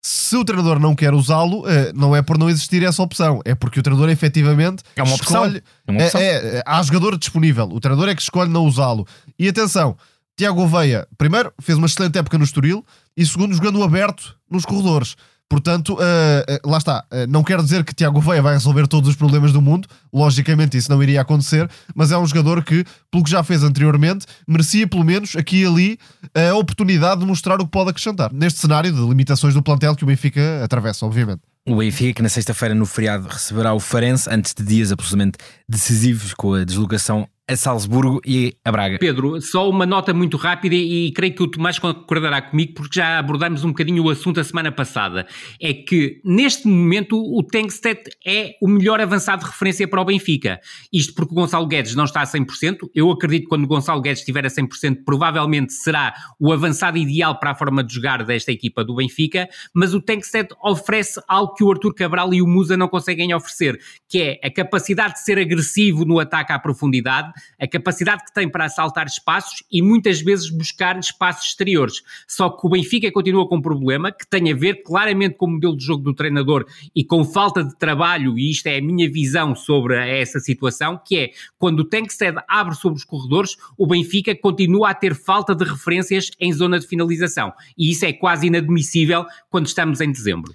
[0.07, 3.55] Se o treinador não quer usá-lo, eh, não é por não existir essa opção, é
[3.55, 5.45] porque o treinador efetivamente é uma opção.
[5.45, 5.63] escolhe.
[5.87, 6.21] É uma opção.
[6.21, 9.07] É, é, há jogador disponível, o treinador é que escolhe não usá-lo.
[9.39, 9.97] E atenção,
[10.37, 12.85] Tiago Veia, primeiro, fez uma excelente época no Estoril
[13.17, 15.15] e segundo, jogando aberto nos corredores.
[15.47, 17.05] Portanto, uh, uh, lá está.
[17.11, 20.75] Uh, não quero dizer que Tiago Veia vai resolver todos os problemas do mundo, logicamente
[20.75, 24.87] isso não iria acontecer, mas é um jogador que, pelo que já fez anteriormente, merecia
[24.87, 25.99] pelo menos aqui e ali
[26.33, 30.03] a oportunidade de mostrar o que pode acrescentar, neste cenário de limitações do plantel que
[30.03, 31.41] o Benfica atravessa, obviamente.
[31.67, 36.33] O Benfica, que na sexta-feira no feriado receberá o Farense, antes de dias absolutamente decisivos
[36.33, 38.97] com a deslocação a Salzburgo e a Braga.
[38.97, 43.19] Pedro, só uma nota muito rápida e, creio que o Tomás concordará comigo porque já
[43.19, 45.27] abordamos um bocadinho o assunto a semana passada.
[45.61, 50.59] É que neste momento o Tengsted é o melhor avançado de referência para o Benfica.
[50.91, 52.89] Isto porque o Gonçalo Guedes não está a 100%.
[52.95, 57.39] Eu acredito que quando o Gonçalo Guedes estiver a 100%, provavelmente será o avançado ideal
[57.39, 59.47] para a forma de jogar desta equipa do Benfica.
[59.73, 63.79] Mas o Tengsted oferece algo que o Arthur Cabral e o Musa não conseguem oferecer,
[64.09, 68.49] que é a capacidade de ser agressivo no ataque à profundidade a capacidade que tem
[68.49, 72.01] para assaltar espaços e muitas vezes buscar espaços exteriores.
[72.27, 75.51] Só que o Benfica continua com um problema que tem a ver claramente com o
[75.51, 79.09] modelo de jogo do treinador e com falta de trabalho, e isto é a minha
[79.09, 84.35] visão sobre essa situação, que é quando o Tankstead abre sobre os corredores, o Benfica
[84.35, 87.53] continua a ter falta de referências em zona de finalização.
[87.77, 90.53] E isso é quase inadmissível quando estamos em dezembro.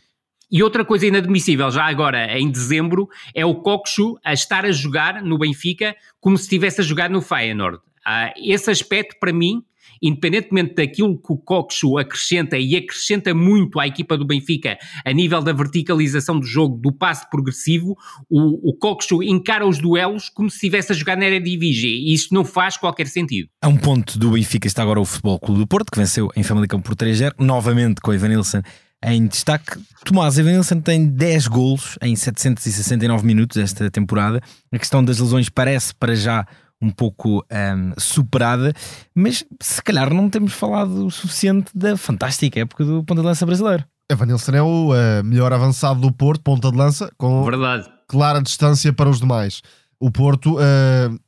[0.50, 5.22] E outra coisa inadmissível, já agora em dezembro, é o Coxo a estar a jogar
[5.22, 7.76] no Benfica como se estivesse a jogar no Feyenoord.
[7.76, 9.62] Uh, esse aspecto, para mim,
[10.02, 15.42] independentemente daquilo que o Coxo acrescenta e acrescenta muito à equipa do Benfica a nível
[15.42, 17.96] da verticalização do jogo, do passe progressivo,
[18.28, 22.32] o, o Coxo encara os duelos como se estivesse a jogar na Eredivisie e isso
[22.32, 23.48] não faz qualquer sentido.
[23.62, 26.42] A um ponto do Benfica está agora o Futebol Clube do Porto, que venceu em
[26.42, 28.62] Famalicão por 3-0, novamente com o Ivanilson
[29.02, 34.40] em destaque, Tomás Evanilson tem 10 golos em 769 minutos esta temporada.
[34.70, 36.46] A questão das lesões parece para já
[36.82, 38.72] um pouco um, superada,
[39.14, 43.44] mas se calhar não temos falado o suficiente da fantástica época do ponta de lança
[43.44, 43.84] brasileiro.
[44.10, 47.88] Evanilson é o uh, melhor avançado do Porto, ponta de lança, com Verdade.
[48.08, 49.62] clara distância para os demais.
[50.00, 51.20] O Porto uh,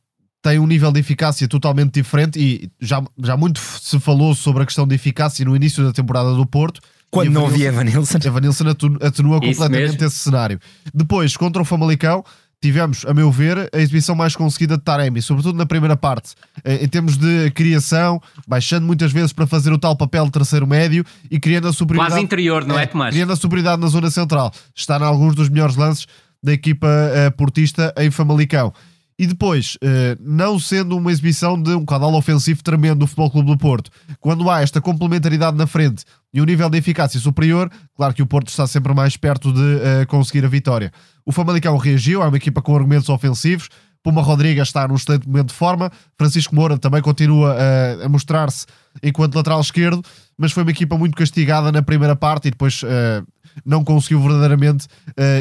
[0.43, 4.67] tem um nível de eficácia totalmente diferente e já, já muito se falou sobre a
[4.67, 6.81] questão de eficácia no início da temporada do Porto
[7.13, 8.19] quando não havia Evanilson.
[8.25, 8.65] Evanilson
[9.01, 10.59] atenua completamente esse cenário.
[10.93, 12.25] Depois, contra o Famalicão,
[12.61, 16.31] tivemos, a meu ver, a exibição mais conseguida de Taremi, sobretudo na primeira parte,
[16.65, 20.67] eh, em termos de criação, baixando muitas vezes para fazer o tal papel de terceiro
[20.67, 22.15] médio e criando a superioridade.
[22.15, 23.13] Quase interior, não é, é Tomás?
[23.13, 24.51] Criando a superioridade na zona central.
[24.75, 26.07] Está em alguns dos melhores lances
[26.43, 28.73] da equipa uh, portista em Famalicão.
[29.19, 29.77] E depois,
[30.19, 34.51] não sendo uma exibição de um canal ofensivo tremendo do Futebol Clube do Porto, quando
[34.51, 38.49] há esta complementaridade na frente e um nível de eficácia superior, claro que o Porto
[38.49, 40.91] está sempre mais perto de uh, conseguir a vitória.
[41.27, 43.69] O Famalicão reagiu, é uma equipa com argumentos ofensivos,
[44.03, 48.67] Puma Rodrigues está num excelente momento de forma, Francisco Moura também continua uh, a mostrar-se
[49.03, 50.03] enquanto lateral esquerdo,
[50.37, 53.27] mas foi uma equipa muito castigada na primeira parte e depois uh,
[53.65, 54.89] não conseguiu verdadeiramente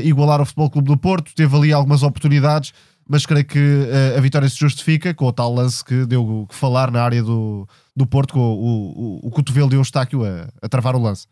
[0.03, 2.73] igualar o Futebol Clube do Porto, teve ali algumas oportunidades,
[3.07, 6.91] mas creio que a vitória se justifica com o tal lance que deu que falar
[6.91, 10.95] na área do, do Porto, com o, o, o cotovelo de Eustáquio a, a travar
[10.95, 11.27] o lance.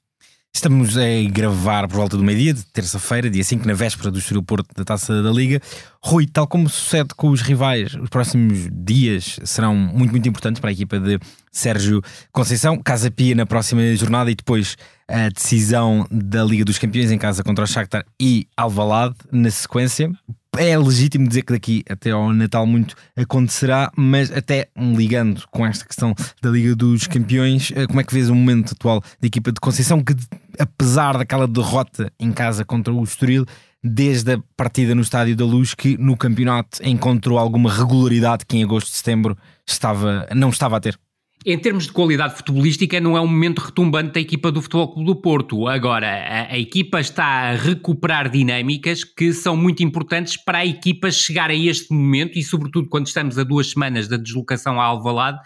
[0.52, 4.42] Estamos a gravar por volta do meio-dia, de terça-feira, dia 5, na véspera do Estoril
[4.42, 5.62] Porto da Taça da Liga.
[6.04, 10.72] Rui, tal como sucede com os rivais, os próximos dias serão muito, muito importantes para
[10.72, 11.20] a equipa de
[11.52, 12.82] Sérgio Conceição.
[12.82, 14.76] Casa Pia na próxima jornada e depois
[15.08, 20.12] a decisão da Liga dos Campeões em casa contra o Shakhtar e Alvalade na sequência
[20.58, 25.86] é legítimo dizer que daqui até ao Natal muito acontecerá, mas até ligando com esta
[25.86, 29.52] questão da Liga dos Campeões, eh, como é que vês o momento atual da equipa
[29.52, 30.16] de Conceição que,
[30.58, 33.46] apesar daquela derrota em casa contra o Estoril,
[33.84, 38.64] desde a partida no Estádio da Luz, que no campeonato encontrou alguma regularidade que em
[38.64, 41.00] agosto, setembro estava, não estava a ter?
[41.46, 45.06] Em termos de qualidade futebolística, não é um momento retumbante da equipa do Futebol Clube
[45.06, 45.70] do Porto.
[45.70, 51.10] Agora, a, a, equipa está a recuperar dinâmicas que são muito importantes para a equipa
[51.10, 55.40] chegar a este momento e, sobretudo, quando estamos a duas semanas da deslocação a Alvalade,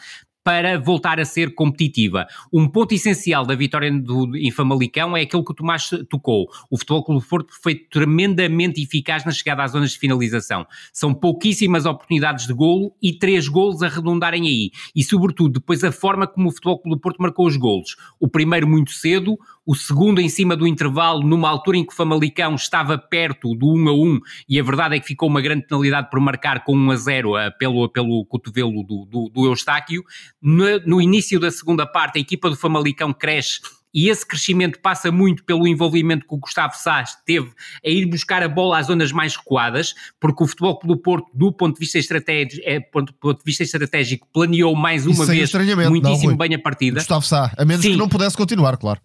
[0.43, 2.27] para voltar a ser competitiva.
[2.51, 6.47] Um ponto essencial da vitória do, em Famalicão é aquilo que o Tomás tocou.
[6.69, 10.65] O Futebol Clube do Porto foi tremendamente eficaz na chegada às zonas de finalização.
[10.91, 14.71] São pouquíssimas oportunidades de golo e três golos a redundarem aí.
[14.95, 17.95] E, sobretudo, depois a forma como o Futebol Clube do Porto marcou os golos.
[18.19, 21.95] O primeiro muito cedo, o segundo em cima do intervalo, numa altura em que o
[21.95, 25.65] Famalicão estava perto do 1 a 1, e a verdade é que ficou uma grande
[25.65, 30.03] penalidade por marcar com 1 a 0 eh, pelo, pelo cotovelo do, do, do Eustáquio.
[30.43, 33.61] No, no início da segunda parte, a equipa do Famalicão cresce
[33.93, 37.51] e esse crescimento passa muito pelo envolvimento que o Gustavo Sá teve
[37.85, 41.51] a ir buscar a bola às zonas mais recuadas, porque o Futebol do Porto, do
[41.51, 45.53] ponto de vista estratégico, é, ponto, ponto de vista estratégico planeou mais uma vez
[45.87, 46.99] muitíssimo não, bem a partida.
[46.99, 47.91] Gustavo Sá, a menos Sim.
[47.91, 48.99] que não pudesse continuar, claro.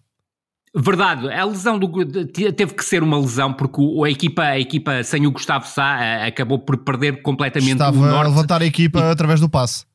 [0.75, 1.89] Verdade, a lesão do,
[2.25, 6.59] teve que ser uma lesão porque a equipa, a equipa sem o Gustavo Sá acabou
[6.59, 8.25] por perder completamente Estava o norte.
[8.25, 9.88] a levantar a equipa e, através do passe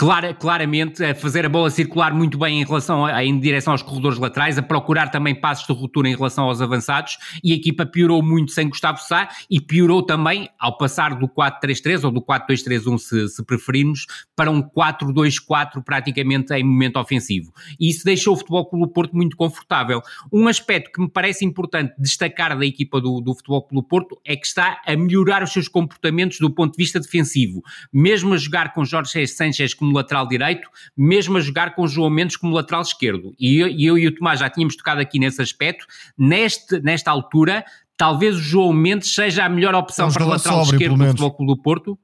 [0.00, 3.82] clara, claramente a fazer a bola circular muito bem em relação a, em direção aos
[3.82, 7.84] corredores laterais, a procurar também passos de ruptura em relação aos avançados e a equipa
[7.84, 12.96] piorou muito sem Gustavo Sá e piorou também ao passar do 4-3-3 ou do 4-2-3-1
[12.96, 17.52] se, se preferirmos para um 4-2-4 praticamente em momento ofensivo.
[17.78, 20.00] E isso deixou o Futebol Clube Porto muito confortável.
[20.32, 24.34] Um aspecto que me parece importante destacar da equipa do, do Futebol Clube Porto é
[24.34, 27.60] que está a melhorar os seus comportamentos do ponto de vista defensivo,
[27.92, 32.08] mesmo a jogar com Jorge Sanchez como como lateral direito, mesmo a jogar com João
[32.08, 33.34] Mendes como lateral esquerdo.
[33.38, 35.84] E eu, eu e o Tomás já tínhamos tocado aqui nesse aspecto.
[36.16, 37.64] Neste, nesta altura,
[37.96, 41.62] talvez o João Mendes seja a melhor opção para lateral esquerdo do Futebol Clube do
[41.62, 41.98] Porto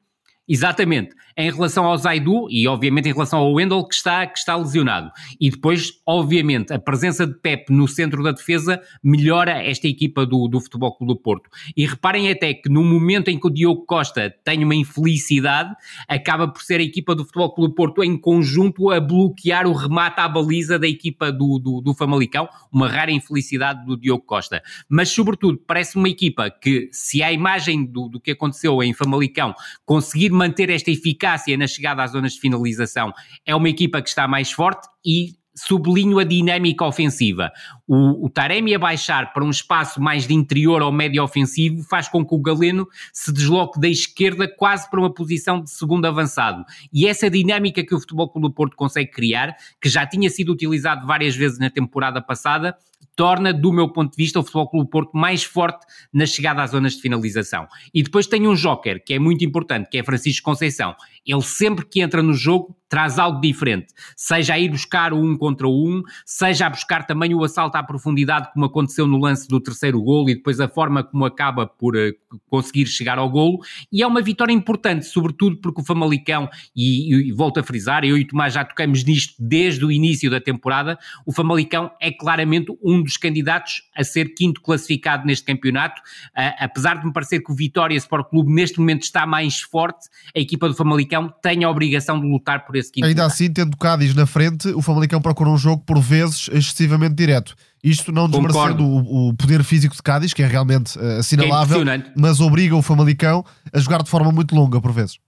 [0.49, 1.15] Exatamente.
[1.37, 5.11] Em relação ao Zaidu e, obviamente, em relação ao Wendel, que está, que está lesionado.
[5.41, 10.49] E depois, obviamente, a presença de Pep no centro da defesa melhora esta equipa do,
[10.49, 11.51] do Futebol Clube do Porto.
[11.77, 15.75] E reparem até que no momento em que o Diogo Costa tem uma infelicidade,
[16.09, 19.73] acaba por ser a equipa do Futebol Clube do Porto em conjunto a bloquear o
[19.73, 22.49] remate à baliza da equipa do, do, do Famalicão.
[22.73, 24.63] Uma rara infelicidade do Diogo Costa.
[24.89, 29.55] Mas, sobretudo, parece uma equipa que, se a imagem do, do que aconteceu em Famalicão
[29.85, 33.13] conseguir manter esta eficácia na chegada às zonas de finalização.
[33.45, 37.51] É uma equipa que está mais forte e sublinho a dinâmica ofensiva.
[37.89, 42.09] O, o Taremi a baixar para um espaço mais de interior ao médio ofensivo faz
[42.09, 46.63] com que o Galeno se desloque da esquerda quase para uma posição de segundo avançado.
[46.93, 50.53] E essa dinâmica que o Futebol Clube do Porto consegue criar, que já tinha sido
[50.53, 52.77] utilizado várias vezes na temporada passada,
[53.17, 56.71] torna, do meu ponto de vista, o Futebol Clube Porto mais forte na chegada às
[56.71, 57.67] zonas de finalização.
[57.93, 60.95] E depois tem um joker, que é muito importante, que é Francisco Conceição.
[61.25, 65.37] Ele sempre que entra no jogo traz algo diferente, seja a ir buscar o um
[65.37, 69.61] contra um, seja a buscar também o assalto à profundidade, como aconteceu no lance do
[69.61, 72.13] terceiro golo e depois a forma como acaba por uh,
[72.49, 73.59] conseguir chegar ao golo.
[73.91, 78.05] E é uma vitória importante, sobretudo porque o Famalicão, e, e, e volto a frisar,
[78.05, 82.13] eu e o Tomás já tocamos nisto desde o início da temporada, o Famalicão é
[82.13, 86.01] claramente um dos candidatos a ser quinto classificado neste campeonato.
[86.29, 90.09] Uh, apesar de me parecer que o Vitória Sport Clube neste momento está mais forte,
[90.35, 93.35] a equipa do Famalicão tem a obrigação de lutar por esse quinto Ainda lugar.
[93.35, 97.57] assim, tendo Cádiz na frente, o Famalicão procura um jogo por vezes excessivamente direto.
[97.83, 102.03] Isto não desmerecendo o, o, poder físico de Cádiz, que é realmente uh, assinalável, é
[102.17, 105.19] mas obriga o Famalicão a jogar de forma muito longa por vezes.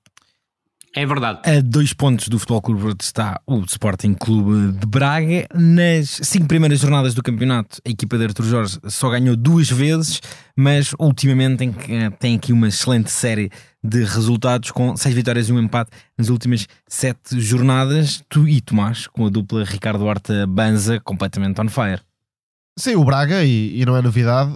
[0.99, 1.49] É verdade.
[1.49, 5.47] A dois pontos do Futebol Clube está o Sporting Clube de Braga.
[5.55, 10.21] Nas cinco primeiras jornadas do campeonato, a equipa de Artur Jorge só ganhou duas vezes,
[10.57, 11.73] mas ultimamente tem,
[12.19, 13.49] tem aqui uma excelente série
[13.81, 18.25] de resultados com seis vitórias e um empate nas últimas sete jornadas.
[18.29, 22.01] Tu e Tomás, com a dupla Ricardo Horta Banza completamente on fire.
[22.77, 24.53] Sim, o Braga, e, e não é novidade,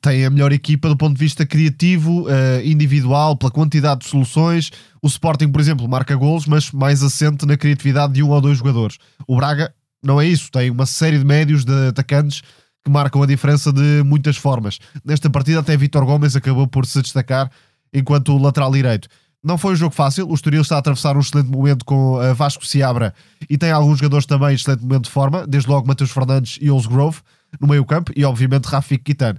[0.00, 4.70] tem a melhor equipa do ponto de vista criativo, uh, individual, pela quantidade de soluções.
[5.02, 8.58] O Sporting, por exemplo, marca golos, mas mais assente na criatividade de um ou dois
[8.58, 8.98] jogadores.
[9.26, 9.72] O Braga
[10.02, 12.42] não é isso, tem uma série de médios de atacantes
[12.84, 14.78] que marcam a diferença de muitas formas.
[15.04, 17.50] Nesta partida, até Vitor Gomes acabou por se destacar
[17.92, 19.08] enquanto lateral direito.
[19.42, 22.32] Não foi um jogo fácil, o Estoril está a atravessar um excelente momento com a
[22.32, 23.14] Vasco Seabra
[23.48, 26.70] e tem alguns jogadores também em excelente momento de forma, desde logo Matheus Fernandes e
[26.70, 27.20] Ols Grove
[27.60, 29.38] no meio campo e obviamente Rafik Kitano.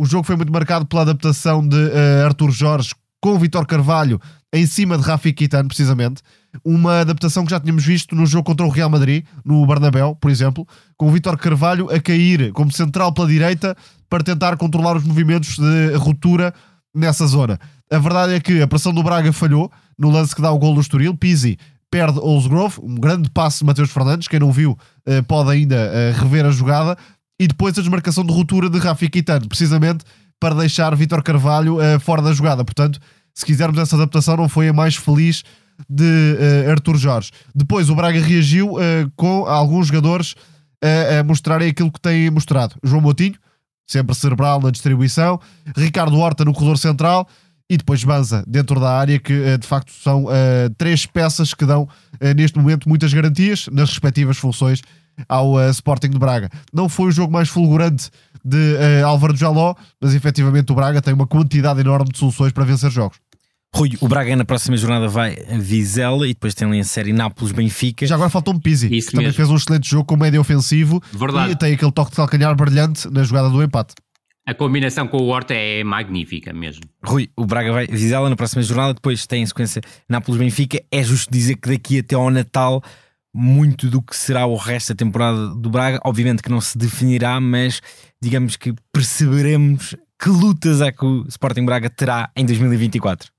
[0.00, 4.18] O jogo foi muito marcado pela adaptação de uh, Arthur Jorge com o Vitor Carvalho
[4.50, 6.22] em cima de Rafi Kitano, precisamente.
[6.64, 10.30] Uma adaptação que já tínhamos visto no jogo contra o Real Madrid, no Bernabéu, por
[10.30, 13.76] exemplo, com o Vitor Carvalho a cair como central pela direita
[14.08, 16.54] para tentar controlar os movimentos de ruptura
[16.94, 17.60] nessa zona.
[17.92, 20.72] A verdade é que a pressão do Braga falhou no lance que dá o gol
[20.74, 21.14] do Estoril.
[21.14, 21.58] Pizzi
[21.90, 24.28] perde Olsgrove, um grande passe de Mateus Fernandes.
[24.28, 26.96] Quem não viu eh, pode ainda eh, rever a jogada
[27.40, 30.04] e depois a desmarcação de ruptura de Rafi Quitano, precisamente
[30.38, 32.62] para deixar Vitor Carvalho uh, fora da jogada.
[32.62, 33.00] Portanto,
[33.34, 35.42] se quisermos essa adaptação, não foi a mais feliz
[35.88, 37.30] de uh, Arthur Jorge.
[37.54, 38.78] Depois o Braga reagiu uh,
[39.16, 40.34] com alguns jogadores
[40.82, 42.74] a mostrarem aquilo que têm mostrado.
[42.82, 43.34] João Moutinho,
[43.86, 45.38] sempre cerebral na distribuição,
[45.76, 47.28] Ricardo Horta no corredor central
[47.68, 50.24] e depois Banza dentro da área, que de facto são
[50.78, 51.86] três peças que dão
[52.34, 54.80] neste momento muitas garantias nas respectivas funções
[55.28, 56.48] ao uh, Sporting de Braga.
[56.72, 58.10] Não foi o jogo mais fulgurante
[58.44, 62.64] de uh, Álvaro Jaló, mas efetivamente o Braga tem uma quantidade enorme de soluções para
[62.64, 63.18] vencer jogos.
[63.74, 67.12] Rui, o Braga na próxima jornada vai a Vizela e depois tem ali a série
[67.12, 68.04] Nápoles-Benfica.
[68.04, 69.36] Já agora faltou um Pizzi, Isso que também mesmo.
[69.36, 71.52] fez um excelente jogo com médio ofensivo Verdade.
[71.52, 73.94] e tem aquele toque de calcanhar brilhante na jogada do empate.
[74.44, 76.82] A combinação com o Horta é magnífica mesmo.
[77.04, 80.82] Rui, o Braga vai a Vizela na próxima jornada, depois tem em sequência Nápoles-Benfica.
[80.90, 82.82] É justo dizer que daqui até ao Natal,
[83.34, 87.40] muito do que será o resto da temporada do Braga, obviamente que não se definirá,
[87.40, 87.80] mas
[88.20, 93.30] digamos que perceberemos que lutas é que o Sporting Braga terá em 2024.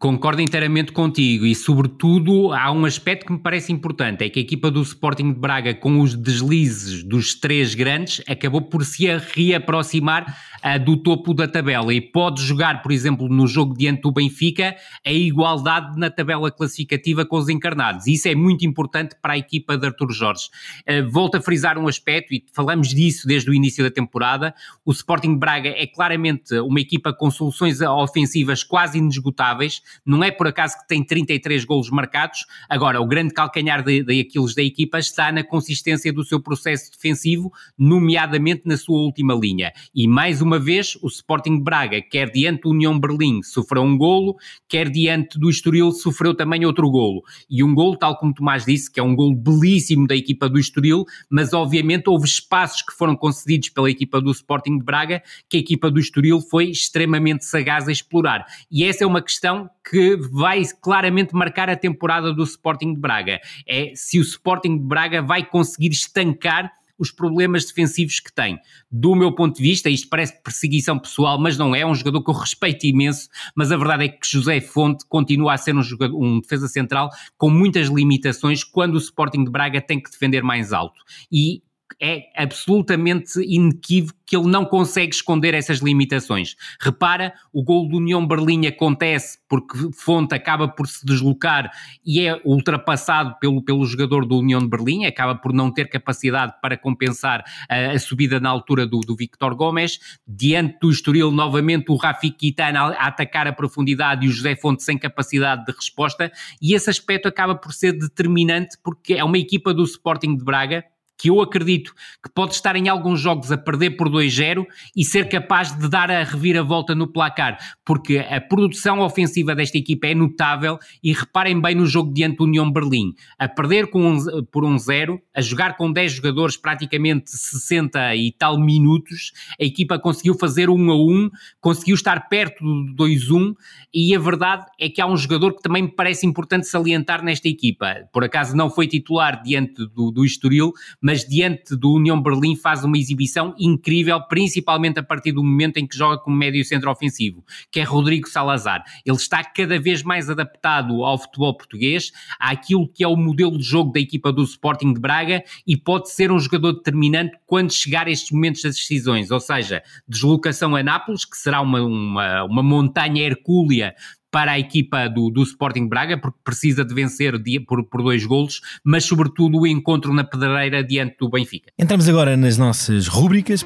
[0.00, 4.42] Concordo inteiramente contigo e, sobretudo, há um aspecto que me parece importante: é que a
[4.42, 10.36] equipa do Sporting de Braga, com os deslizes dos três grandes, acabou por se reaproximar
[10.78, 15.12] do topo da tabela e pode jogar, por exemplo, no jogo diante do Benfica, a
[15.12, 18.06] igualdade na tabela classificativa com os encarnados.
[18.06, 20.48] Isso é muito importante para a equipa de Artur Jorge.
[20.86, 24.54] Ah, volto a frisar um aspecto e falamos disso desde o início da temporada:
[24.84, 30.46] o Sporting Braga é claramente uma equipa com soluções ofensivas quase inesgotáveis não é por
[30.46, 32.46] acaso que tem 33 golos marcados.
[32.68, 36.90] Agora, o grande calcanhar de, de Aquiles da equipa está na consistência do seu processo
[36.90, 39.72] defensivo, nomeadamente na sua última linha.
[39.94, 44.36] E mais uma vez, o Sporting Braga, quer diante do União Berlim, sofreu um golo,
[44.68, 47.22] quer diante do Estoril, sofreu também outro golo.
[47.48, 50.58] E um golo, tal como Tomás disse, que é um golo belíssimo da equipa do
[50.58, 55.56] Estoril, mas obviamente houve espaços que foram concedidos pela equipa do Sporting de Braga que
[55.56, 58.46] a equipa do Estoril foi extremamente sagaz a explorar.
[58.70, 63.40] E essa é uma questão que vai claramente marcar a temporada do Sporting de Braga.
[63.66, 68.58] É se o Sporting de Braga vai conseguir estancar os problemas defensivos que tem.
[68.90, 72.22] Do meu ponto de vista, isto parece perseguição pessoal, mas não é, é um jogador
[72.22, 75.82] que eu respeito imenso, mas a verdade é que José Fonte continua a ser um,
[75.82, 80.42] jogador, um defesa central com muitas limitações quando o Sporting de Braga tem que defender
[80.42, 81.00] mais alto.
[81.30, 81.62] E
[82.00, 86.56] é absolutamente inequívoco que ele não consegue esconder essas limitações.
[86.80, 91.70] Repara, o gol do União Berlim acontece porque Fonte acaba por se deslocar
[92.04, 96.54] e é ultrapassado pelo, pelo jogador do União de Berlim, acaba por não ter capacidade
[96.60, 100.00] para compensar a, a subida na altura do, do Victor Gomes.
[100.26, 104.82] Diante do Estoril, novamente o Rafik Kitana a atacar a profundidade e o José Fonte
[104.82, 109.72] sem capacidade de resposta e esse aspecto acaba por ser determinante porque é uma equipa
[109.72, 110.84] do Sporting de Braga
[111.18, 115.28] que eu acredito que pode estar em alguns jogos a perder por 2-0 e ser
[115.28, 120.78] capaz de dar a reviravolta no placar, porque a produção ofensiva desta equipa é notável
[121.02, 125.18] e reparem bem no jogo diante do União Berlim, a perder um, por 1-0, um
[125.34, 130.90] a jogar com 10 jogadores praticamente 60 e tal minutos, a equipa conseguiu fazer 1
[130.90, 133.54] a 1, conseguiu estar perto do 2-1
[133.92, 137.48] e a verdade é que há um jogador que também me parece importante salientar nesta
[137.48, 140.72] equipa, por acaso não foi titular diante do, do Estoril,
[141.06, 145.86] mas diante do União Berlim faz uma exibição incrível, principalmente a partir do momento em
[145.86, 148.82] que joga como médio centro ofensivo, que é Rodrigo Salazar.
[149.04, 153.62] Ele está cada vez mais adaptado ao futebol português, àquilo que é o modelo de
[153.62, 158.08] jogo da equipa do Sporting de Braga e pode ser um jogador determinante quando chegar
[158.08, 162.62] a estes momentos das decisões, ou seja, deslocação a Nápoles, que será uma, uma, uma
[162.64, 163.94] montanha hercúlea
[164.30, 167.34] para a equipa do, do Sporting Braga, porque precisa de vencer
[167.66, 171.70] por, por dois golos, mas sobretudo o encontro na pedreira diante do Benfica.
[171.78, 173.64] Entramos agora nas nossas rúbricas.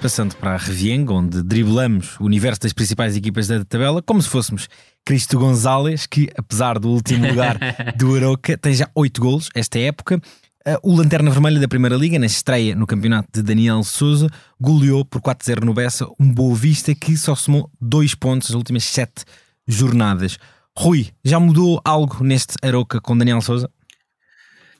[0.00, 4.30] Passando para a Revienga, onde driblamos o universo das principais equipas da tabela, como se
[4.30, 4.66] fôssemos
[5.04, 7.58] Cristo Gonzalez, que apesar do último lugar
[7.98, 10.18] do Aroca, tem já 8 golos esta época.
[10.66, 14.28] Uh, o Lanterna Vermelha da Primeira Liga, na estreia no campeonato de Daniel Souza,
[14.60, 18.84] goleou por 4-0 no Bessa um Boa Vista que só somou 2 pontos nas últimas
[18.84, 19.24] 7
[19.66, 20.38] jornadas.
[20.76, 23.70] Rui, já mudou algo neste Aroca com Daniel Souza?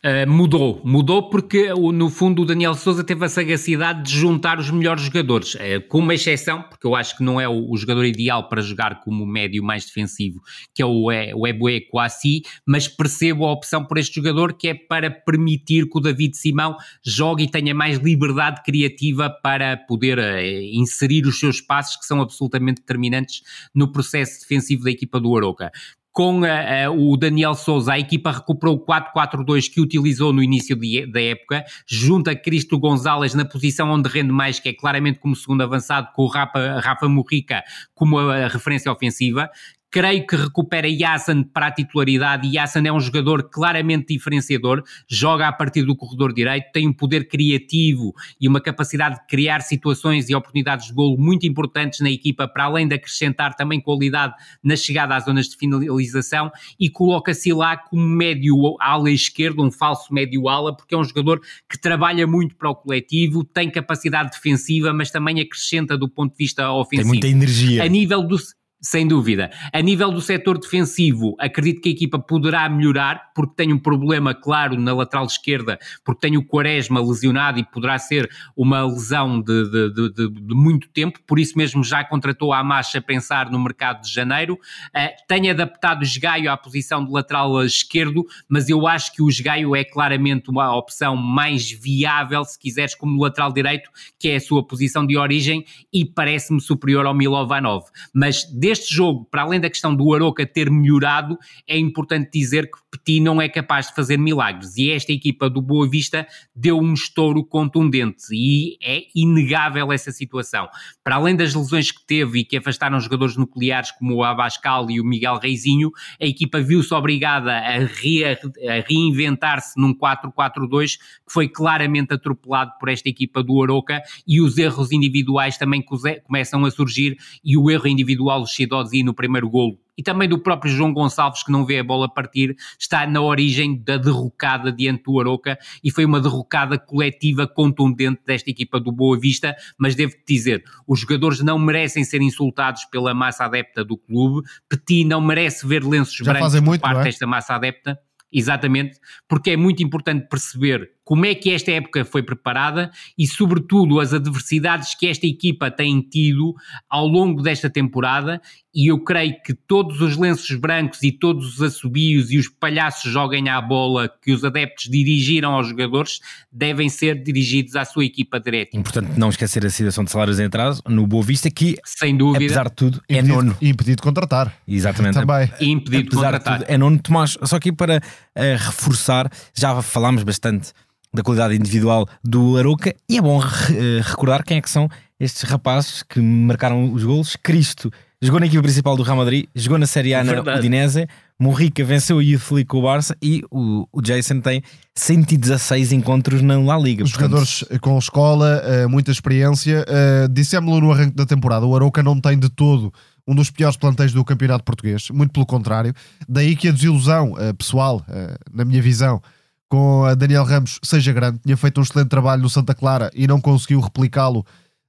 [0.03, 4.71] Uh, mudou, mudou porque no fundo o Daniel Souza teve a sagacidade de juntar os
[4.71, 8.07] melhores jogadores, uh, com uma exceção, porque eu acho que não é o, o, jogador
[8.07, 10.41] ideal para jogar como médio mais defensivo,
[10.75, 14.69] que é o, é, o Ebué Kouassi, mas percebo a opção por este jogador que
[14.69, 20.19] é para permitir que o David Simão jogue e tenha mais liberdade criativa para poder
[20.19, 20.41] uh,
[20.73, 23.43] inserir os seus passos que são absolutamente determinantes
[23.75, 25.71] no processo defensivo da equipa do Aroca
[26.13, 30.77] com a, a, o Daniel Souza, a equipa recuperou o 4-4-2 que utilizou no início
[30.77, 35.19] de, da época, junto a Cristo Gonzalez na posição onde rende mais, que é claramente
[35.19, 37.63] como segundo avançado, com o Rafa, Rafa Murrica
[37.95, 39.51] como a, a referência ofensiva
[39.91, 45.53] Creio que recupera Yassan para a titularidade Yassan é um jogador claramente diferenciador, joga a
[45.53, 50.35] partir do corredor direito, tem um poder criativo e uma capacidade de criar situações e
[50.35, 54.33] oportunidades de golo muito importantes na equipa, para além de acrescentar também qualidade
[54.63, 60.15] na chegada às zonas de finalização e coloca-se lá como médio ala esquerdo, um falso
[60.15, 64.93] médio ala, porque é um jogador que trabalha muito para o coletivo, tem capacidade defensiva,
[64.93, 67.11] mas também acrescenta do ponto de vista ofensivo.
[67.11, 67.83] Tem muita energia.
[67.83, 68.39] A nível do
[68.81, 69.51] sem dúvida.
[69.73, 74.35] A nível do setor defensivo, acredito que a equipa poderá melhorar, porque tem um problema
[74.35, 79.71] claro na lateral esquerda, porque tem o Quaresma lesionado e poderá ser uma lesão de,
[79.71, 83.59] de, de, de muito tempo, por isso mesmo já contratou a Marcha a pensar no
[83.59, 84.55] mercado de janeiro.
[84.55, 89.29] Uh, tem adaptado o Esgaio à posição de lateral esquerdo, mas eu acho que o
[89.29, 94.41] Esgaio é claramente uma opção mais viável, se quiseres, como lateral direito, que é a
[94.41, 97.85] sua posição de origem, e parece-me superior ao Milovanov.
[98.15, 102.79] Mas deste jogo, para além da questão do Aroca ter melhorado, é importante dizer que
[102.91, 104.77] Petit não é capaz de fazer milagres.
[104.77, 108.27] E esta equipa do Boa Vista deu um estouro contundente.
[108.33, 110.69] E é inegável essa situação.
[111.03, 115.01] Para além das lesões que teve e que afastaram jogadores nucleares como o Abascal e
[115.01, 115.91] o Miguel Reizinho,
[116.21, 122.89] a equipa viu-se obrigada a, re, a reinventar-se num 4-4-2 que foi claramente atropelado por
[122.89, 124.01] esta equipa do Aroca.
[124.27, 125.83] E os erros individuais também
[126.25, 130.73] começam a surgir e o erro individual Chidozzi no primeiro golo e também do próprio
[130.73, 135.21] João Gonçalves que não vê a bola partir, está na origem da derrocada diante do
[135.21, 140.65] Aroca e foi uma derrocada coletiva contundente desta equipa do Boa Vista, mas devo dizer,
[140.87, 145.85] os jogadores não merecem ser insultados pela massa adepta do clube, Petit não merece ver
[145.85, 147.05] lenços Já brancos por muito, parte é?
[147.05, 147.99] desta massa adepta,
[148.33, 148.99] exatamente,
[149.29, 152.89] porque é muito importante perceber como é que esta época foi preparada
[153.19, 156.55] e, sobretudo, as adversidades que esta equipa tem tido
[156.89, 158.41] ao longo desta temporada.
[158.73, 163.11] E eu creio que todos os lenços brancos e todos os assobios e os palhaços
[163.11, 166.21] joguem à bola que os adeptos dirigiram aos jogadores
[166.53, 168.77] devem ser dirigidos à sua equipa direta.
[168.77, 172.45] Importante não esquecer a situação de salários em atraso no Boa Vista, que, sem dúvida,
[172.45, 173.57] apesar de tudo, é impedido, nono.
[173.61, 174.57] impedido de contratar.
[174.69, 175.15] Exatamente.
[175.15, 175.51] Também.
[175.61, 176.59] Impedido de contratar.
[176.61, 177.01] De tudo, é nono.
[177.01, 180.73] Tomás, só aqui para uh, reforçar, já falámos bastante
[181.13, 184.89] da qualidade individual do Aroca e é bom re eh, recordar quem é que são
[185.19, 187.37] estes rapazes que marcaram os golos.
[187.37, 187.93] Cristo
[188.23, 191.09] jogou na equipa principal do Real Madrid, jogou na Série A na Udinese,
[191.39, 194.63] Morrica venceu o Youth League com o Barça e o, o Jason tem
[194.95, 197.03] 116 encontros na La Liga.
[197.03, 197.45] Os portanto...
[197.45, 199.85] jogadores com escola, uh, muita experiência.
[200.31, 202.93] Dissemos-lo no arranque da temporada, o Aroca não tem de todo
[203.27, 205.95] um dos piores plantéis do campeonato português, muito pelo contrário.
[206.29, 208.05] Daí que a desilusão pessoal,
[208.53, 209.23] na minha visão,
[209.71, 211.39] com a Daniel Ramos seja grande.
[211.39, 214.45] Tinha feito um excelente trabalho no Santa Clara e não conseguiu replicá-lo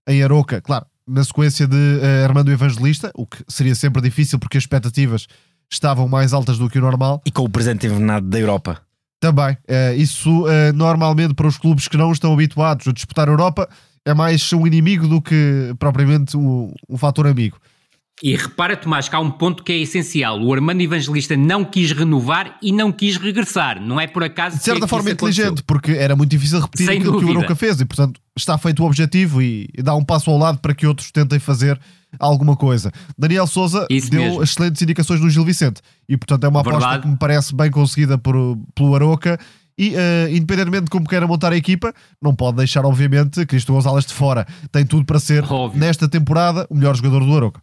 [0.07, 0.59] em Aroca.
[0.59, 5.27] Claro, na sequência de uh, Armando Evangelista, o que seria sempre difícil porque as expectativas
[5.71, 7.21] estavam mais altas do que o normal.
[7.25, 8.81] E com o presente envenenado da Europa.
[9.19, 9.53] Também.
[9.53, 13.69] Uh, isso uh, normalmente para os clubes que não estão habituados a disputar a Europa
[14.03, 17.57] é mais um inimigo do que propriamente um, um fator amigo.
[18.23, 20.39] E repara, Tomás, que há um ponto que é essencial.
[20.39, 23.81] O Armando Evangelista não quis renovar e não quis regressar.
[23.81, 24.57] Não é por acaso.
[24.57, 25.65] De certa forma inteligente, aconteceu.
[25.65, 27.31] porque era muito difícil repetir Sem aquilo dúvida.
[27.31, 30.37] que o Aroca fez e, portanto, está feito o objetivo e dá um passo ao
[30.37, 31.79] lado para que outros tentem fazer
[32.19, 32.91] alguma coisa.
[33.17, 34.43] Daniel Souza Isso deu mesmo.
[34.43, 37.01] excelentes indicações no Gil Vicente e, portanto, é uma aposta Verdade.
[37.03, 38.35] que me parece bem conseguida por,
[38.75, 39.39] pelo Aroca.
[39.79, 41.91] E, uh, independentemente de como queira montar a equipa,
[42.21, 44.45] não pode deixar, obviamente, Cristo Gonzalez de fora.
[44.71, 45.79] Tem tudo para ser, Óbvio.
[45.79, 47.61] nesta temporada, o melhor jogador do Aroca.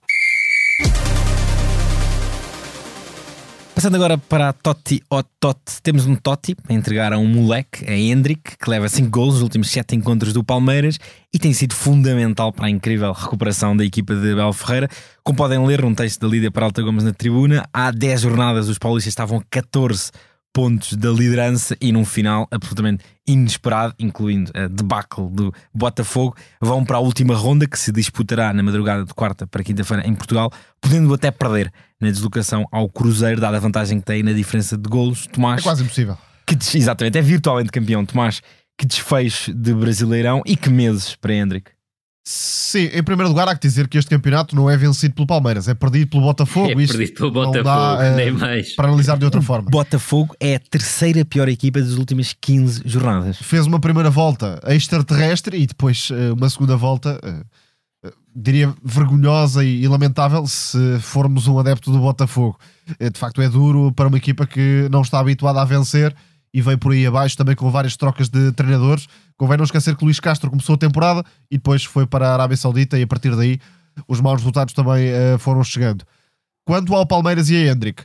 [3.78, 7.88] Passando agora para a Totti ou Totti, temos um Totti a entregar a um moleque,
[7.88, 10.98] a Hendrick, que leva 5 gols nos últimos 7 encontros do Palmeiras
[11.32, 14.88] e tem sido fundamental para a incrível recuperação da equipa de Bel Ferreira.
[15.22, 18.78] Como podem ler num texto da Lídia Peralta Gomes na tribuna, há 10 jornadas os
[18.78, 20.10] paulistas estavam a 14
[20.52, 26.96] pontos da liderança e num final absolutamente inesperado, incluindo a debacle do Botafogo, vão para
[26.96, 31.12] a última ronda que se disputará na madrugada de quarta para quinta-feira em Portugal, podendo
[31.14, 35.26] até perder na deslocação ao Cruzeiro, dada a vantagem que tem na diferença de golos.
[35.26, 36.16] Tomás, é quase impossível.
[36.46, 38.04] Que, exatamente, é virtualmente campeão.
[38.06, 38.40] Tomás,
[38.78, 41.70] que desfecho de Brasileirão e que meses para Hendrick.
[42.30, 45.66] Sim, em primeiro lugar há que dizer que este campeonato não é vencido pelo Palmeiras,
[45.66, 46.68] é perdido pelo Botafogo.
[46.68, 48.74] É perdido pelo Botafogo, dá, nem uh, mais.
[48.76, 49.70] Para analisar de outra forma.
[49.70, 53.38] Botafogo é a terceira pior equipa das últimas 15 jornadas.
[53.38, 59.84] Fez uma primeira volta extraterrestre e depois uh, uma segunda volta, uh, diria vergonhosa e,
[59.84, 62.58] e, lamentável se formos um adepto do Botafogo.
[63.00, 66.14] de facto é duro para uma equipa que não está habituada a vencer
[66.52, 69.06] e veio por aí abaixo também com várias trocas de treinadores.
[69.36, 72.56] Convém não esquecer que Luís Castro começou a temporada e depois foi para a Arábia
[72.56, 73.60] Saudita e a partir daí
[74.06, 76.04] os maus resultados também uh, foram chegando.
[76.64, 78.04] Quanto ao Palmeiras e a Hendrick,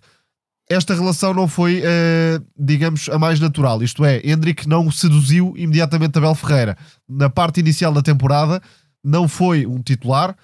[0.70, 3.84] esta relação não foi, uh, digamos, a mais natural.
[3.84, 6.78] Isto é, Hendrick não seduziu imediatamente Abel Ferreira.
[7.08, 8.62] Na parte inicial da temporada,
[9.04, 10.36] não foi um titular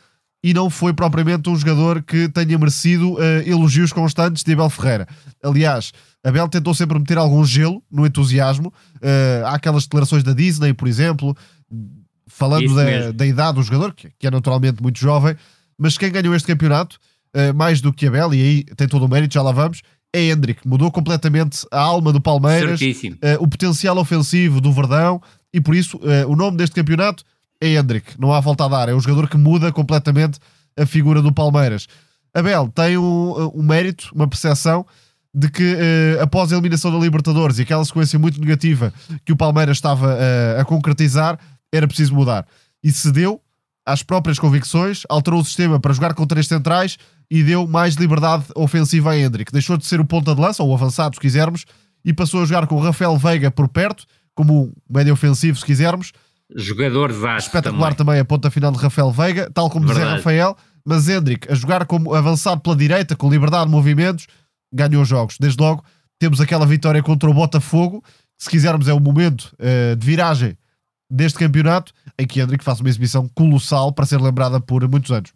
[0.44, 5.08] e não foi propriamente um jogador que tenha merecido uh, elogios constantes de Abel Ferreira.
[5.44, 5.92] Aliás,
[6.24, 8.74] Abel tentou sempre meter algum gelo no entusiasmo.
[8.96, 11.36] Uh, há aquelas declarações da Disney, por exemplo,
[12.28, 15.36] falando da, da, idade do jogador, que, que, é naturalmente muito jovem.
[15.78, 16.98] Mas quem ganhou este campeonato,
[17.36, 19.82] uh, mais do que Abel, e aí tem todo o mérito, já lá vamos,
[20.14, 20.68] é Hendrick.
[20.68, 22.80] Mudou completamente a alma do Palmeiras,
[23.40, 25.22] o potencial ofensivo do Verdão,
[25.54, 27.24] e por isso o nome deste campeonato
[27.62, 28.90] é Hendrick, não há volta a dar.
[28.90, 30.40] É um jogador que muda completamente
[30.76, 31.88] a figura do Palmeiras.
[32.34, 34.84] Abel tem um, um mérito, uma percepção
[35.34, 39.36] de que uh, após a eliminação da Libertadores e aquela sequência muito negativa que o
[39.36, 41.40] Palmeiras estava uh, a concretizar,
[41.72, 42.48] era preciso mudar.
[42.84, 43.42] E cedeu
[43.86, 46.98] às próprias convicções, alterou o sistema para jogar com três centrais
[47.30, 49.52] e deu mais liberdade ofensiva a Hendrick.
[49.52, 51.66] Deixou de ser o ponta de lança, ou o avançado, se quisermos,
[52.04, 55.66] e passou a jogar com o Rafael Veiga por perto, como um médio ofensivo, se
[55.66, 56.12] quisermos,
[56.56, 57.96] Jogadores Espetacular também.
[57.96, 58.20] também.
[58.20, 60.18] a ponta final de Rafael Veiga, tal como Verdade.
[60.18, 64.28] Rafael, mas Hendrick a jogar como avançado pela direita, com liberdade de movimentos,
[64.74, 65.38] ganhou jogos.
[65.40, 65.84] Desde logo,
[66.20, 68.04] temos aquela vitória contra o Botafogo,
[68.38, 70.58] se quisermos é o momento uh, de viragem
[71.10, 75.34] deste campeonato, em que Hendrick faz uma exibição colossal para ser lembrada por muitos anos.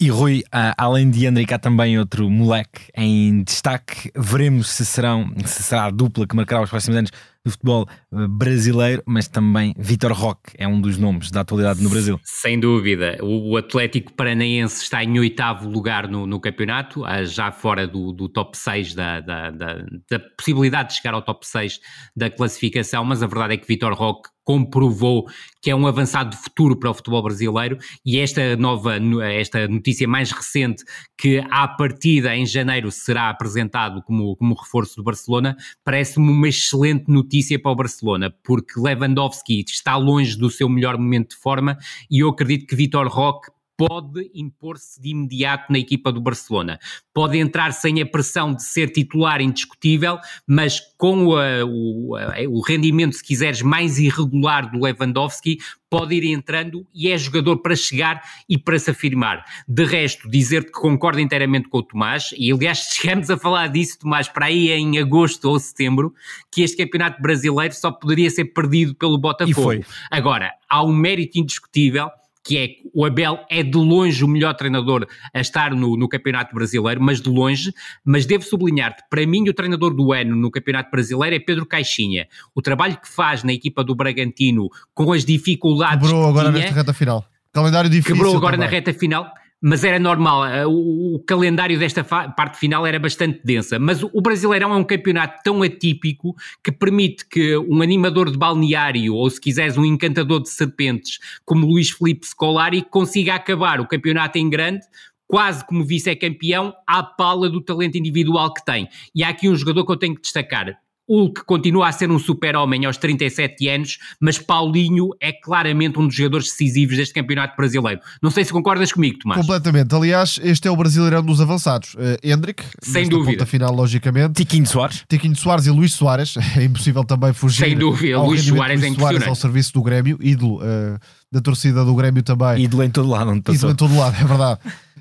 [0.00, 0.42] E Rui,
[0.78, 4.10] além de Hendrick, há também outro moleque em destaque.
[4.16, 7.10] Veremos se, serão, se será a dupla que marcará os próximos anos
[7.44, 11.88] do futebol eh, brasileiro, mas também Vitor Roque é um dos nomes da atualidade no
[11.88, 12.20] Brasil.
[12.22, 13.18] Sem dúvida.
[13.22, 18.28] O Atlético Paranaense está em oitavo lugar no, no campeonato, ah, já fora do, do
[18.28, 21.80] top 6, da, da, da, da, possibilidade de chegar ao top 6
[22.16, 25.28] da classificação, mas a verdade é que Vitor Roque comprovou
[25.62, 27.78] que é um avançado futuro para o futebol brasileiro.
[28.04, 28.96] E esta nova,
[29.32, 30.82] esta notícia mais recente
[31.16, 37.04] que à partida em janeiro será apresentado como, como reforço do Barcelona, parece-me uma excelente
[37.06, 41.78] notícia para o Barcelona, porque Lewandowski está longe do seu melhor momento de forma
[42.10, 43.52] e eu acredito que Vitor Roque
[43.88, 46.78] pode impor-se de imediato na equipa do Barcelona.
[47.14, 52.60] Pode entrar sem a pressão de ser titular indiscutível, mas com a, o, a, o,
[52.60, 55.58] rendimento, se quiseres, mais irregular do Lewandowski,
[55.88, 59.44] pode ir entrando e é jogador para chegar e para se afirmar.
[59.66, 63.98] De resto, dizer-te que concordo inteiramente com o Tomás, e aliás chegamos a falar disso,
[63.98, 66.14] Tomás, para aí em agosto ou setembro,
[66.52, 69.82] que este campeonato brasileiro só poderia ser perdido pelo Botafogo.
[70.10, 72.10] Agora, há um mérito indiscutível
[72.42, 76.54] que é o Abel é de longe o melhor treinador a estar no, no Campeonato
[76.54, 77.72] Brasileiro, mas de longe,
[78.04, 82.26] mas devo sublinhar-te, para mim o treinador do ano no Campeonato Brasileiro é Pedro Caixinha.
[82.54, 86.60] O trabalho que faz na equipa do Bragantino com as dificuldades Quebrou que agora tinha,
[86.62, 87.24] nesta reta final.
[87.52, 88.66] Calendário difícil Quebrou agora também.
[88.66, 90.46] na reta final mas era normal.
[90.46, 93.78] Eh, o, o calendário desta parte final era bastante densa.
[93.78, 96.34] Mas o, o Brasileirão é um campeonato tão atípico
[96.64, 101.66] que permite que um animador de balneário, ou se quiseres, um encantador de serpentes, como
[101.66, 104.86] Luís Felipe Scolari, consiga acabar o campeonato em grande
[105.26, 108.88] quase como vice-campeão à pala do talento individual que tem.
[109.14, 110.76] E há aqui um jogador que eu tenho que destacar.
[111.10, 116.14] Hulk continua a ser um super-homem aos 37 anos, mas Paulinho é claramente um dos
[116.14, 118.00] jogadores decisivos deste campeonato brasileiro.
[118.22, 119.40] Não sei se concordas comigo, Tomás.
[119.40, 119.92] Completamente.
[119.92, 121.94] Aliás, este é o brasileirão dos avançados.
[121.94, 123.32] Uh, Hendrick, sem dúvida.
[123.32, 124.34] Ponta final, logicamente.
[124.34, 125.04] Tiquinho Soares.
[125.08, 126.34] Tiquinho Soares e Luís Soares.
[126.60, 127.64] É impossível também fugir.
[127.64, 128.20] Sem dúvida.
[128.20, 130.98] Luís Soares é Soares ao serviço do Grêmio, ídolo uh,
[131.32, 132.64] da torcida do Grêmio também.
[132.64, 133.34] Ídolo em todo lado.
[133.36, 134.60] Ídolo em todo lado, é verdade.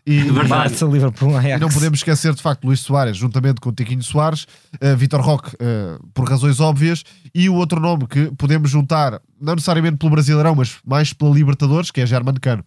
[0.10, 1.58] E, Barça, Liverpool, Ajax.
[1.58, 4.48] e não podemos esquecer de facto Luís Soares, juntamente com o Tiquinho Soares,
[4.82, 7.04] uh, Vitor Roque, uh, por razões óbvias,
[7.34, 11.92] e o outro nome que podemos juntar, não necessariamente pelo Brasileirão, mas mais pela Libertadores,
[11.92, 12.66] que é Germano Cano.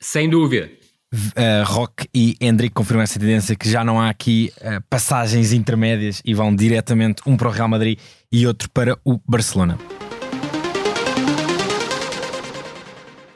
[0.00, 0.70] Sem dúvida.
[1.12, 6.22] Uh, Rock e Hendrick confirmam essa tendência que já não há aqui uh, passagens intermédias
[6.24, 7.98] e vão diretamente um para o Real Madrid
[8.32, 9.78] e outro para o Barcelona.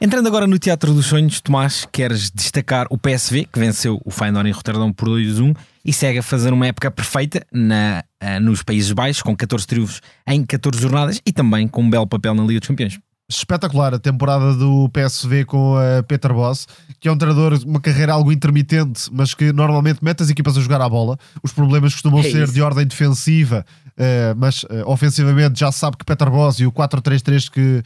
[0.03, 4.49] Entrando agora no Teatro dos Sonhos, Tomás, queres destacar o PSV, que venceu o Feyenoord
[4.49, 8.91] em Roterdão por 2-1 e segue a fazer uma época perfeita na, uh, nos Países
[8.91, 12.59] Baixos, com 14 triunfos em 14 jornadas e também com um belo papel na Liga
[12.59, 12.99] dos Campeões.
[13.29, 16.67] Espetacular a temporada do PSV com uh, Peter Boss,
[16.99, 20.61] que é um treinador, uma carreira algo intermitente, mas que normalmente mete as equipas a
[20.61, 21.17] jogar à bola.
[21.41, 26.29] Os problemas costumam é ser de ordem defensiva, uh, mas ofensivamente já sabe que Peter
[26.29, 27.81] Boss e o 4-3-3 que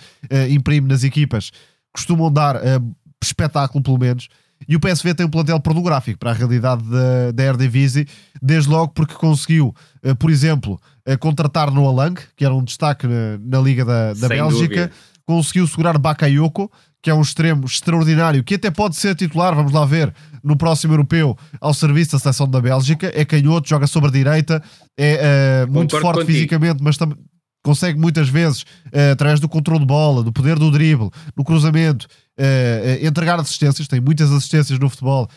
[0.52, 1.52] imprime nas equipas
[1.98, 4.30] costumam dar uh, espetáculo, pelo menos.
[4.68, 8.08] E o PSV tem um plantel pornográfico para a realidade da, da Eredivisie,
[8.42, 9.74] desde logo porque conseguiu,
[10.04, 14.14] uh, por exemplo, uh, contratar no Alang, que era um destaque na, na Liga da,
[14.14, 14.92] da Bélgica, dúvida.
[15.26, 16.72] conseguiu segurar Bakayoko,
[17.02, 20.94] que é um extremo extraordinário, que até pode ser titular, vamos lá ver, no próximo
[20.94, 23.12] europeu, ao serviço da seleção da Bélgica.
[23.14, 24.62] É canhoto, joga sobre a direita,
[24.98, 26.34] é uh, muito forte contigo.
[26.34, 27.18] fisicamente, mas também
[27.64, 32.08] consegue muitas vezes, uh, através do controle de bola, do poder do drible, no cruzamento,
[32.40, 33.88] uh, entregar assistências.
[33.88, 35.30] Tem muitas assistências no futebol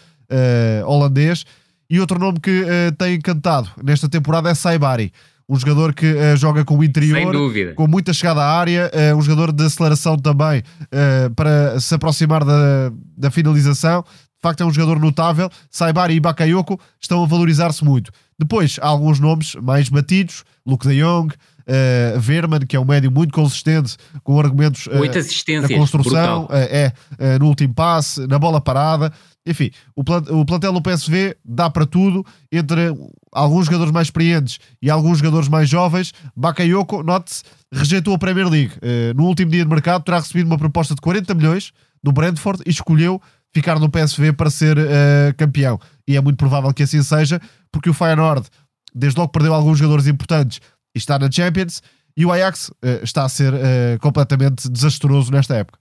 [0.86, 1.44] holandês.
[1.90, 2.64] E outro nome que
[2.96, 5.12] tem encantado nesta temporada é Saibari
[5.50, 7.18] um jogador que uh, joga com o interior,
[7.74, 12.44] com muita chegada à área, uh, um jogador de aceleração também uh, para se aproximar
[12.44, 14.02] da, da finalização.
[14.02, 15.50] De facto, é um jogador notável.
[15.68, 18.12] Saibari e Bakayoko estão a valorizar-se muito.
[18.38, 21.34] Depois, há alguns nomes mais batidos: Luke de Jong,
[21.70, 24.98] Uh, Verman, que é um médio muito consistente, com argumentos uh,
[25.62, 26.92] na construção, uh, é
[27.38, 29.12] no último passe, na bola parada.
[29.46, 32.92] Enfim, o, plant o plantel do PSV dá para tudo entre
[33.32, 36.12] alguns jogadores mais experientes e alguns jogadores mais jovens.
[36.34, 38.72] Bakayoko, note-se, rejeitou a Premier League.
[39.14, 42.70] no último dia de mercado, terá recebido uma proposta de 40 milhões do Brentford e
[42.70, 43.22] escolheu
[43.54, 44.76] ficar no PSV para ser
[45.36, 45.78] campeão.
[46.06, 47.40] E é muito provável que assim seja,
[47.70, 48.48] porque o Feyenoord,
[48.92, 50.60] desde logo, perdeu alguns jogadores importantes
[50.94, 51.82] está na Champions
[52.16, 55.78] e o Ajax uh, está a ser uh, completamente desastroso nesta época.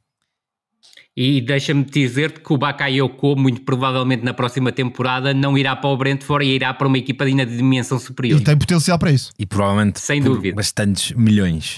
[1.18, 5.98] E deixa-me dizer que o Bakayoko, muito provavelmente na próxima temporada, não irá para o
[5.98, 8.40] Brentford e irá para uma equipa de dimensão superior.
[8.40, 9.32] E tem potencial para isso.
[9.38, 10.56] E provavelmente Sem dúvida.
[10.56, 11.78] bastantes milhões.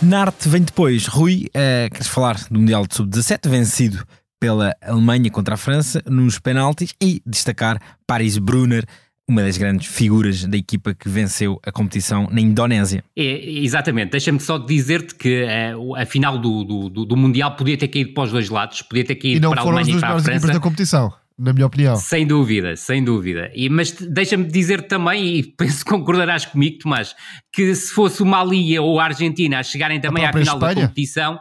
[0.00, 1.06] Narte vem depois.
[1.06, 4.06] Rui, uh, queres falar do Mundial de Sub-17, vencido
[4.40, 8.86] pela Alemanha contra a França nos penaltis e destacar Paris Brunner
[9.28, 13.04] uma das grandes figuras da equipa que venceu a competição na Indonésia.
[13.14, 17.88] É, exatamente, deixa-me só dizer-te que uh, a final do, do, do, Mundial podia ter
[17.88, 20.30] caído para os dois lados, podia ter caído para a Alemanha e para a França.
[20.30, 21.12] equipas da competição.
[21.38, 21.94] Na minha opinião.
[21.94, 23.48] Sem dúvida, sem dúvida.
[23.54, 27.14] E, mas deixa-me dizer também, e penso que concordarás comigo, Tomás,
[27.52, 30.74] que se fosse o Mali ou a Argentina a chegarem também à final Espanha?
[30.74, 31.38] da competição,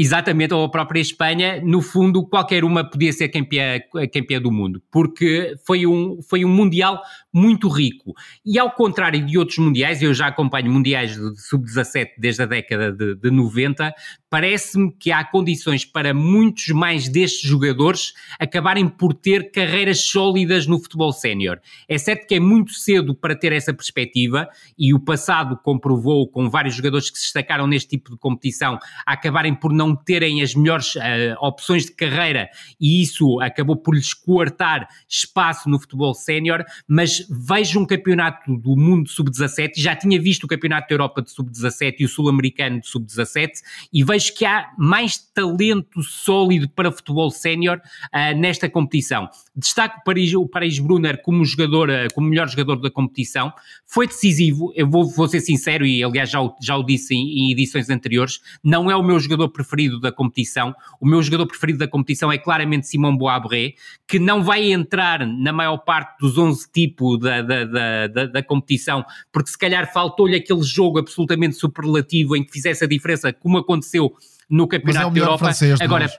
[0.00, 3.80] Exatamente, ou a própria Espanha, no fundo, qualquer uma podia ser campeã,
[4.12, 7.02] campeã do mundo, porque foi um, foi um Mundial
[7.34, 8.14] muito rico.
[8.46, 12.92] E ao contrário de outros Mundiais, eu já acompanho Mundiais de Sub-17 desde a década
[12.92, 13.92] de, de 90,
[14.30, 20.78] parece-me que há condições para muitos mais destes jogadores acabarem por ter carreiras sólidas no
[20.78, 21.58] futebol sénior.
[21.88, 26.48] É certo que é muito cedo para ter essa perspectiva e o passado comprovou com
[26.48, 30.54] vários jogadores que se destacaram neste tipo de competição a acabarem por não terem as
[30.54, 31.00] melhores uh,
[31.40, 32.48] opções de carreira
[32.80, 38.76] e isso acabou por lhes coartar espaço no futebol sénior, mas vejo um campeonato do
[38.76, 42.88] mundo sub-17, já tinha visto o campeonato da Europa de sub-17 e o sul-americano de
[42.88, 43.50] sub-17
[43.92, 49.28] e vejo que há mais talento sólido para futebol sénior uh, nesta competição.
[49.56, 53.52] Destaco o Paris, o Paris Brunner como jogador, uh, como melhor jogador da competição.
[53.86, 57.50] Foi decisivo, eu vou, vou ser sincero e aliás já o, já o disse em,
[57.50, 60.74] em, edições anteriores, não é o meu jogador preferido da competição.
[61.00, 63.74] O meu jogador preferido da competição é claramente Simão Boabré,
[64.06, 69.04] que não vai entrar na maior parte dos 11 tipos da, da, da, da, competição,
[69.30, 74.12] porque se calhar faltou-lhe aquele jogo absolutamente superlativo em que fizesse a diferença, como aconteceu
[74.48, 75.50] no Campeonato é da Europa.
[75.80, 76.10] Agora,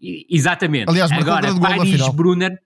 [0.00, 0.88] exatamente.
[0.88, 2.60] Aliás, agora Paris Brunner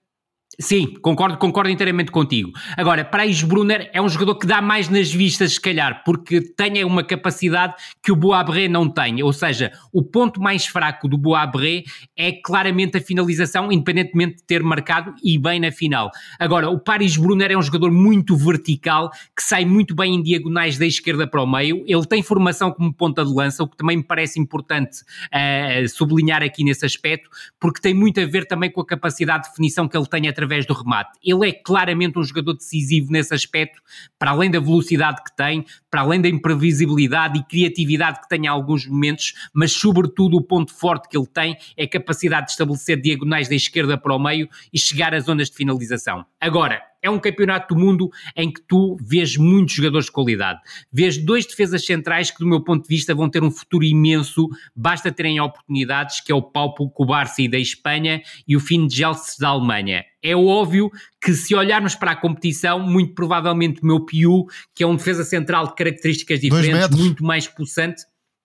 [0.59, 2.50] Sim, concordo, concordo inteiramente contigo.
[2.78, 6.82] Agora, Paris Brunner é um jogador que dá mais nas vistas, se calhar, porque tem
[6.82, 9.22] uma capacidade que o Boabré não tem.
[9.22, 11.82] Ou seja, o ponto mais fraco do Boabré
[12.16, 16.11] é claramente a finalização, independentemente de ter marcado e bem na final.
[16.38, 20.78] Agora, o Paris Brunner é um jogador muito vertical, que sai muito bem em diagonais
[20.78, 21.84] da esquerda para o meio.
[21.86, 26.42] Ele tem formação como ponta de lança, o que também me parece importante uh, sublinhar
[26.42, 27.28] aqui nesse aspecto,
[27.61, 30.45] porque tem muito a ver também com a capacidade de definição que ele tem através
[30.47, 31.11] através do remate.
[31.22, 33.82] Ele é claramente um jogador decisivo nesse aspecto,
[34.18, 38.47] para além da velocidade que tem, para além da imprevisibilidade e criatividade que tem em
[38.47, 43.01] alguns momentos, mas sobretudo o ponto forte que ele tem é a capacidade de estabelecer
[43.01, 46.24] diagonais da esquerda para o meio e chegar às zonas de finalização.
[46.40, 50.61] Agora, é um campeonato do mundo em que tu vês muitos jogadores de qualidade.
[50.92, 54.48] Vês dois defesas centrais que, do meu ponto de vista, vão ter um futuro imenso,
[54.74, 59.48] basta terem oportunidades, que é o Paulo Cubarci da Espanha e o Finn Gelsi da
[59.48, 60.04] Alemanha.
[60.20, 60.90] É óbvio
[61.22, 65.22] que se olharmos para a competição, muito provavelmente o meu Piu, que é um defesa
[65.22, 68.02] central de características diferentes, muito mais pulsante,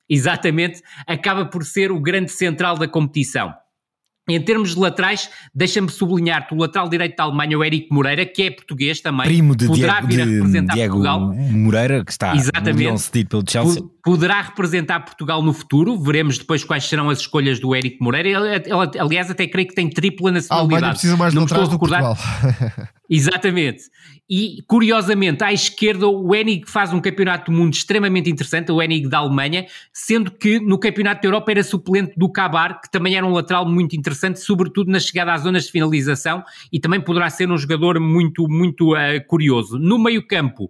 [0.07, 3.53] exatamente, acaba por ser o grande central da competição.
[4.29, 8.23] Em termos de laterais, deixa-me sublinhar que o lateral direito da Alemanha, o Eric Moreira,
[8.23, 11.33] que é português também, Primo de poderá Diego, vir a representar Diego Portugal.
[11.51, 13.01] Moreira, que está Exatamente.
[13.01, 13.83] cedido pelo Chelsea.
[14.03, 15.97] Poderá representar Portugal no futuro.
[15.97, 18.29] Veremos depois quais serão as escolhas do Érico Moreira.
[18.29, 20.73] Ele, ele, aliás, até creio que tem tripla nacionalidade.
[20.73, 22.17] A Alemanha precisa mais Não de do Portugal.
[23.09, 23.83] Exatamente.
[24.33, 29.09] E, curiosamente, à esquerda, o Enig faz um campeonato do mundo extremamente interessante, o Enig
[29.09, 33.25] da Alemanha, sendo que no campeonato da Europa era suplente do Cabar, que também era
[33.25, 37.51] um lateral muito interessante, sobretudo na chegada às zonas de finalização, e também poderá ser
[37.51, 38.97] um jogador muito, muito uh,
[39.27, 39.77] curioso.
[39.77, 40.69] No meio-campo, uh,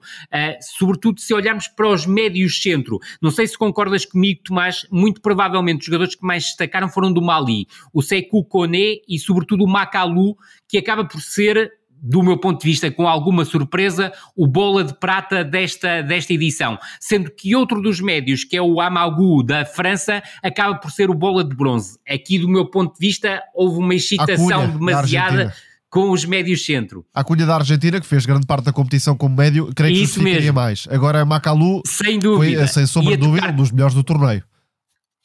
[0.79, 5.79] sobretudo se olharmos para os médios centro, não sei se concordas comigo, Tomás, muito provavelmente
[5.79, 10.35] os jogadores que mais destacaram foram do Mali, o Sekou Kone e, sobretudo, o Makalu,
[10.67, 14.97] que acaba por ser do meu ponto de vista, com alguma surpresa, o bola de
[14.97, 16.79] prata desta, desta edição.
[16.99, 21.13] Sendo que outro dos médios, que é o Amagu da França, acaba por ser o
[21.13, 21.99] bola de bronze.
[22.09, 25.53] Aqui, do meu ponto de vista, houve uma excitação Cunha, demasiada
[25.91, 27.05] com os médios centro.
[27.13, 30.13] A Cunha da Argentina, que fez grande parte da competição como médio, creio que Isso
[30.13, 30.55] justificaria mesmo.
[30.55, 30.87] mais.
[30.89, 32.59] Agora, Macalu, sem dúvida.
[32.59, 34.41] foi, sem sombra de dúvida, um dos melhores do torneio.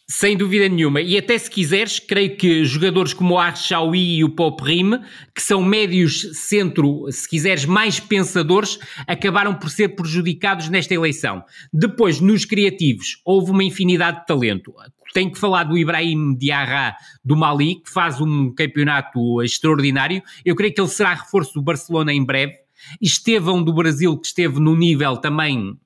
[0.08, 1.00] Sem dúvida nenhuma.
[1.00, 5.00] E até se quiseres, creio que jogadores como o Archaui e o Pop Rime,
[5.34, 11.42] que são médios centro, se quiseres, mais pensadores, acabaram por ser prejudicados nesta eleição.
[11.72, 14.72] Depois, nos criativos, houve uma infinidade de talento.
[15.12, 16.94] Tenho que falar do Ibrahim Diarra
[17.24, 20.22] do Mali, que faz um campeonato extraordinário.
[20.44, 22.54] Eu creio que ele será reforço do Barcelona em breve.
[23.02, 25.76] Estevão do Brasil, que esteve no nível também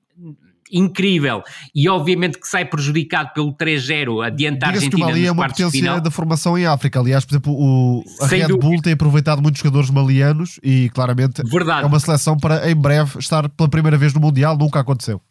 [0.71, 1.43] incrível
[1.75, 5.47] e obviamente que sai prejudicado pelo 3-0 adiante a Argentina que o Mali é uma
[5.47, 6.99] potência da formação em África.
[6.99, 8.67] Aliás, por exemplo, o, a Sem Red dúvida.
[8.67, 11.83] Bull tem aproveitado muitos jogadores malianos e claramente Verdade.
[11.83, 15.21] é uma seleção para em breve estar pela primeira vez no Mundial, nunca aconteceu.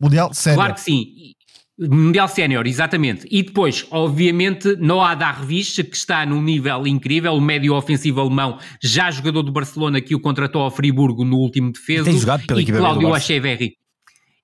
[0.00, 0.58] Mundial sénior.
[0.58, 1.34] Claro que sim.
[1.76, 3.26] Mundial Sénior, exatamente.
[3.28, 9.10] E depois, obviamente, Noah Darvish, que está num nível incrível, o médio ofensivo alemão, já
[9.10, 12.08] jogador do Barcelona, que o contratou ao Friburgo no último defesa.
[12.08, 13.72] E tem jogado pela e Cláudio Acheverri.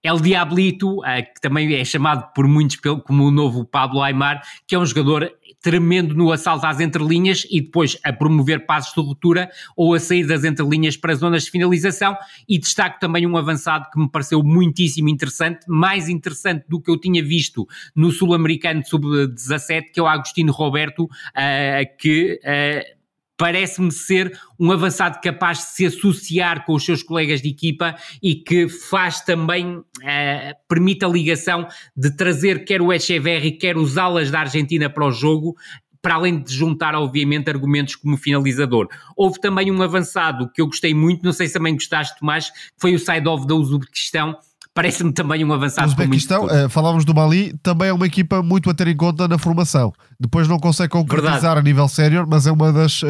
[0.02, 4.74] El Diablito, eh, que também é chamado por muitos como o novo Pablo Aymar, que
[4.74, 5.30] é um jogador
[5.62, 10.26] tremendo no assalto às entrelinhas e depois a promover passos de ruptura ou a sair
[10.26, 12.16] das entrelinhas para zonas de finalização.
[12.48, 16.98] E destaco também um avançado que me pareceu muitíssimo interessante, mais interessante do que eu
[16.98, 22.40] tinha visto no Sul-Americano Sub-17, que é o Agostinho Roberto, uh, que...
[22.42, 22.99] Uh,
[23.40, 28.34] parece-me ser um avançado capaz de se associar com os seus colegas de equipa e
[28.34, 29.84] que faz também, uh,
[30.68, 31.66] permite a ligação
[31.96, 35.56] de trazer quer o Echeverri, quer os alas da Argentina para o jogo,
[36.02, 38.88] para além de juntar, obviamente, argumentos como finalizador.
[39.16, 42.56] Houve também um avançado que eu gostei muito, não sei se também gostaste, Tomás, que
[42.78, 44.36] foi o side-off da Uzbequistão,
[44.74, 45.86] parece-me também um avançado.
[45.88, 49.26] O Uzbequistão, uh, falávamos do Mali, também é uma equipa muito a ter em conta
[49.26, 49.92] na formação.
[50.18, 51.58] Depois não consegue concretizar Verdade.
[51.58, 53.06] a nível sénior, mas é uma das uh,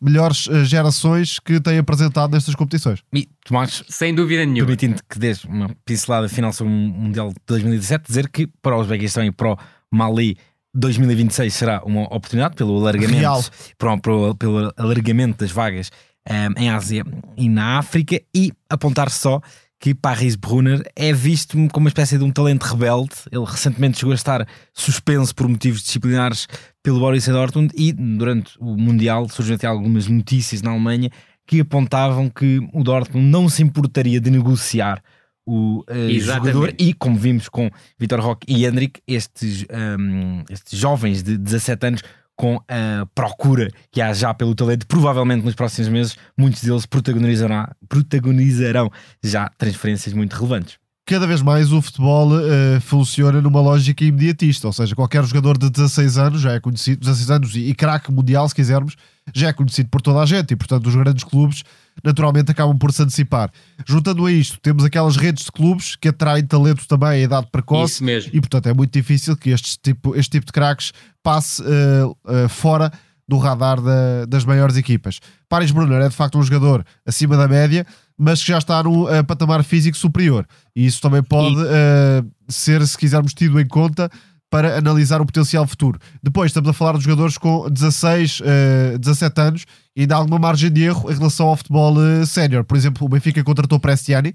[0.00, 3.02] melhores uh, gerações que tem apresentado nestas competições.
[3.14, 4.66] E Tomás, sem dúvida nenhuma.
[4.66, 8.80] Permitindo que dês uma pincelada final sobre o Mundial de 2017, dizer que para o
[8.80, 9.58] Uzbequistão e para o
[9.90, 10.36] Mali
[10.74, 15.90] 2026 será uma oportunidade pelo alargamento, para, para, pelo alargamento das vagas
[16.28, 17.04] um, em Ásia
[17.36, 19.40] e na África e apontar só
[19.80, 23.14] que Paris Brunner é visto como uma espécie de um talento rebelde.
[23.30, 26.48] Ele recentemente chegou a estar suspenso por motivos disciplinares
[26.82, 31.10] pelo Borussia Dortmund e durante o Mundial surgiram até algumas notícias na Alemanha
[31.46, 35.02] que apontavam que o Dortmund não se importaria de negociar
[35.46, 39.64] o uh, jogador e como vimos com Vitor Roque e Hendrik, estes,
[39.98, 42.02] um, estes jovens de 17 anos
[42.38, 47.66] com a procura que há já pelo talento, provavelmente nos próximos meses, muitos deles protagonizarão,
[47.88, 48.90] protagonizarão
[49.22, 50.78] já transferências muito relevantes.
[51.04, 55.68] Cada vez mais o futebol uh, funciona numa lógica imediatista, ou seja, qualquer jogador de
[55.68, 58.94] 16 anos já é conhecido, 16 anos e, e craque mundial, se quisermos,
[59.34, 61.64] já é conhecido por toda a gente e, portanto, os grandes clubes
[62.04, 63.50] naturalmente acabam por se antecipar.
[63.86, 67.94] Juntando a isto, temos aquelas redes de clubes que atraem talento também a idade precoce
[67.94, 68.30] Isso mesmo.
[68.34, 70.92] e, portanto, é muito difícil que este tipo, este tipo de craques
[71.22, 72.92] passe uh, uh, fora
[73.28, 75.20] do radar da, das maiores equipas.
[75.48, 77.86] Paris Brunner é de facto um jogador acima da média,
[78.16, 80.46] mas que já está no uh, patamar físico superior.
[80.74, 82.52] E isso também pode e...
[82.52, 84.10] ser, se quisermos, tido em conta
[84.50, 85.98] para analisar o potencial futuro.
[86.22, 90.70] Depois estamos a falar de jogadores com 16, uh, 17 anos e dá alguma margem
[90.70, 92.64] de erro em relação ao futebol uh, sénior.
[92.64, 94.34] Por exemplo, o Benfica contratou Prestiani,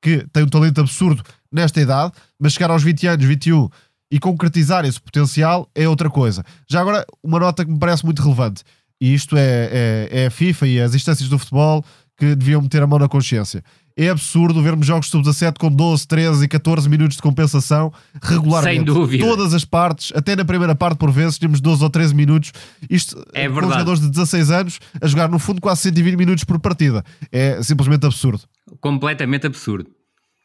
[0.00, 3.68] que tem um talento absurdo nesta idade, mas chegar aos 20 anos, 21
[4.10, 6.44] e concretizar esse potencial é outra coisa.
[6.68, 8.62] Já agora, uma nota que me parece muito relevante,
[9.00, 11.84] e isto é, é, é a FIFA e as instâncias do futebol
[12.16, 13.64] que deviam meter a mão na consciência
[13.96, 18.76] é absurdo vermos jogos sub-17 com 12, 13 e 14 minutos de compensação regularmente.
[18.76, 19.24] Sem dúvida.
[19.24, 22.52] Todas as partes, até na primeira parte, por vezes, temos 12 ou 13 minutos.
[22.88, 26.58] Isto é com jogadores de 16 anos a jogar, no fundo, quase 120 minutos por
[26.58, 27.04] partida.
[27.30, 28.42] É simplesmente absurdo.
[28.80, 29.90] Completamente absurdo.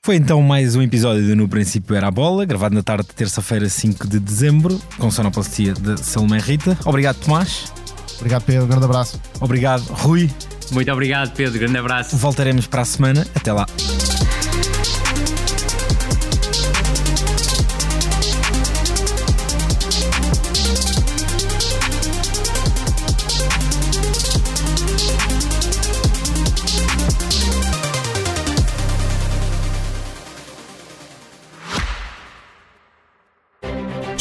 [0.04, 3.14] Foi então mais um episódio de No Princípio Era a Bola, gravado na tarde de
[3.14, 6.78] terça-feira, 5 de dezembro, com sonoplastia de Salomé Rita.
[6.86, 7.74] Obrigado, Tomás.
[8.18, 8.68] Obrigado, Pedro.
[8.68, 9.20] Grande abraço.
[9.42, 10.30] Obrigado, Rui.
[10.72, 11.60] Muito obrigado, Pedro.
[11.60, 12.16] Grande abraço.
[12.18, 13.26] Voltaremos para a semana.
[13.36, 13.66] Até lá.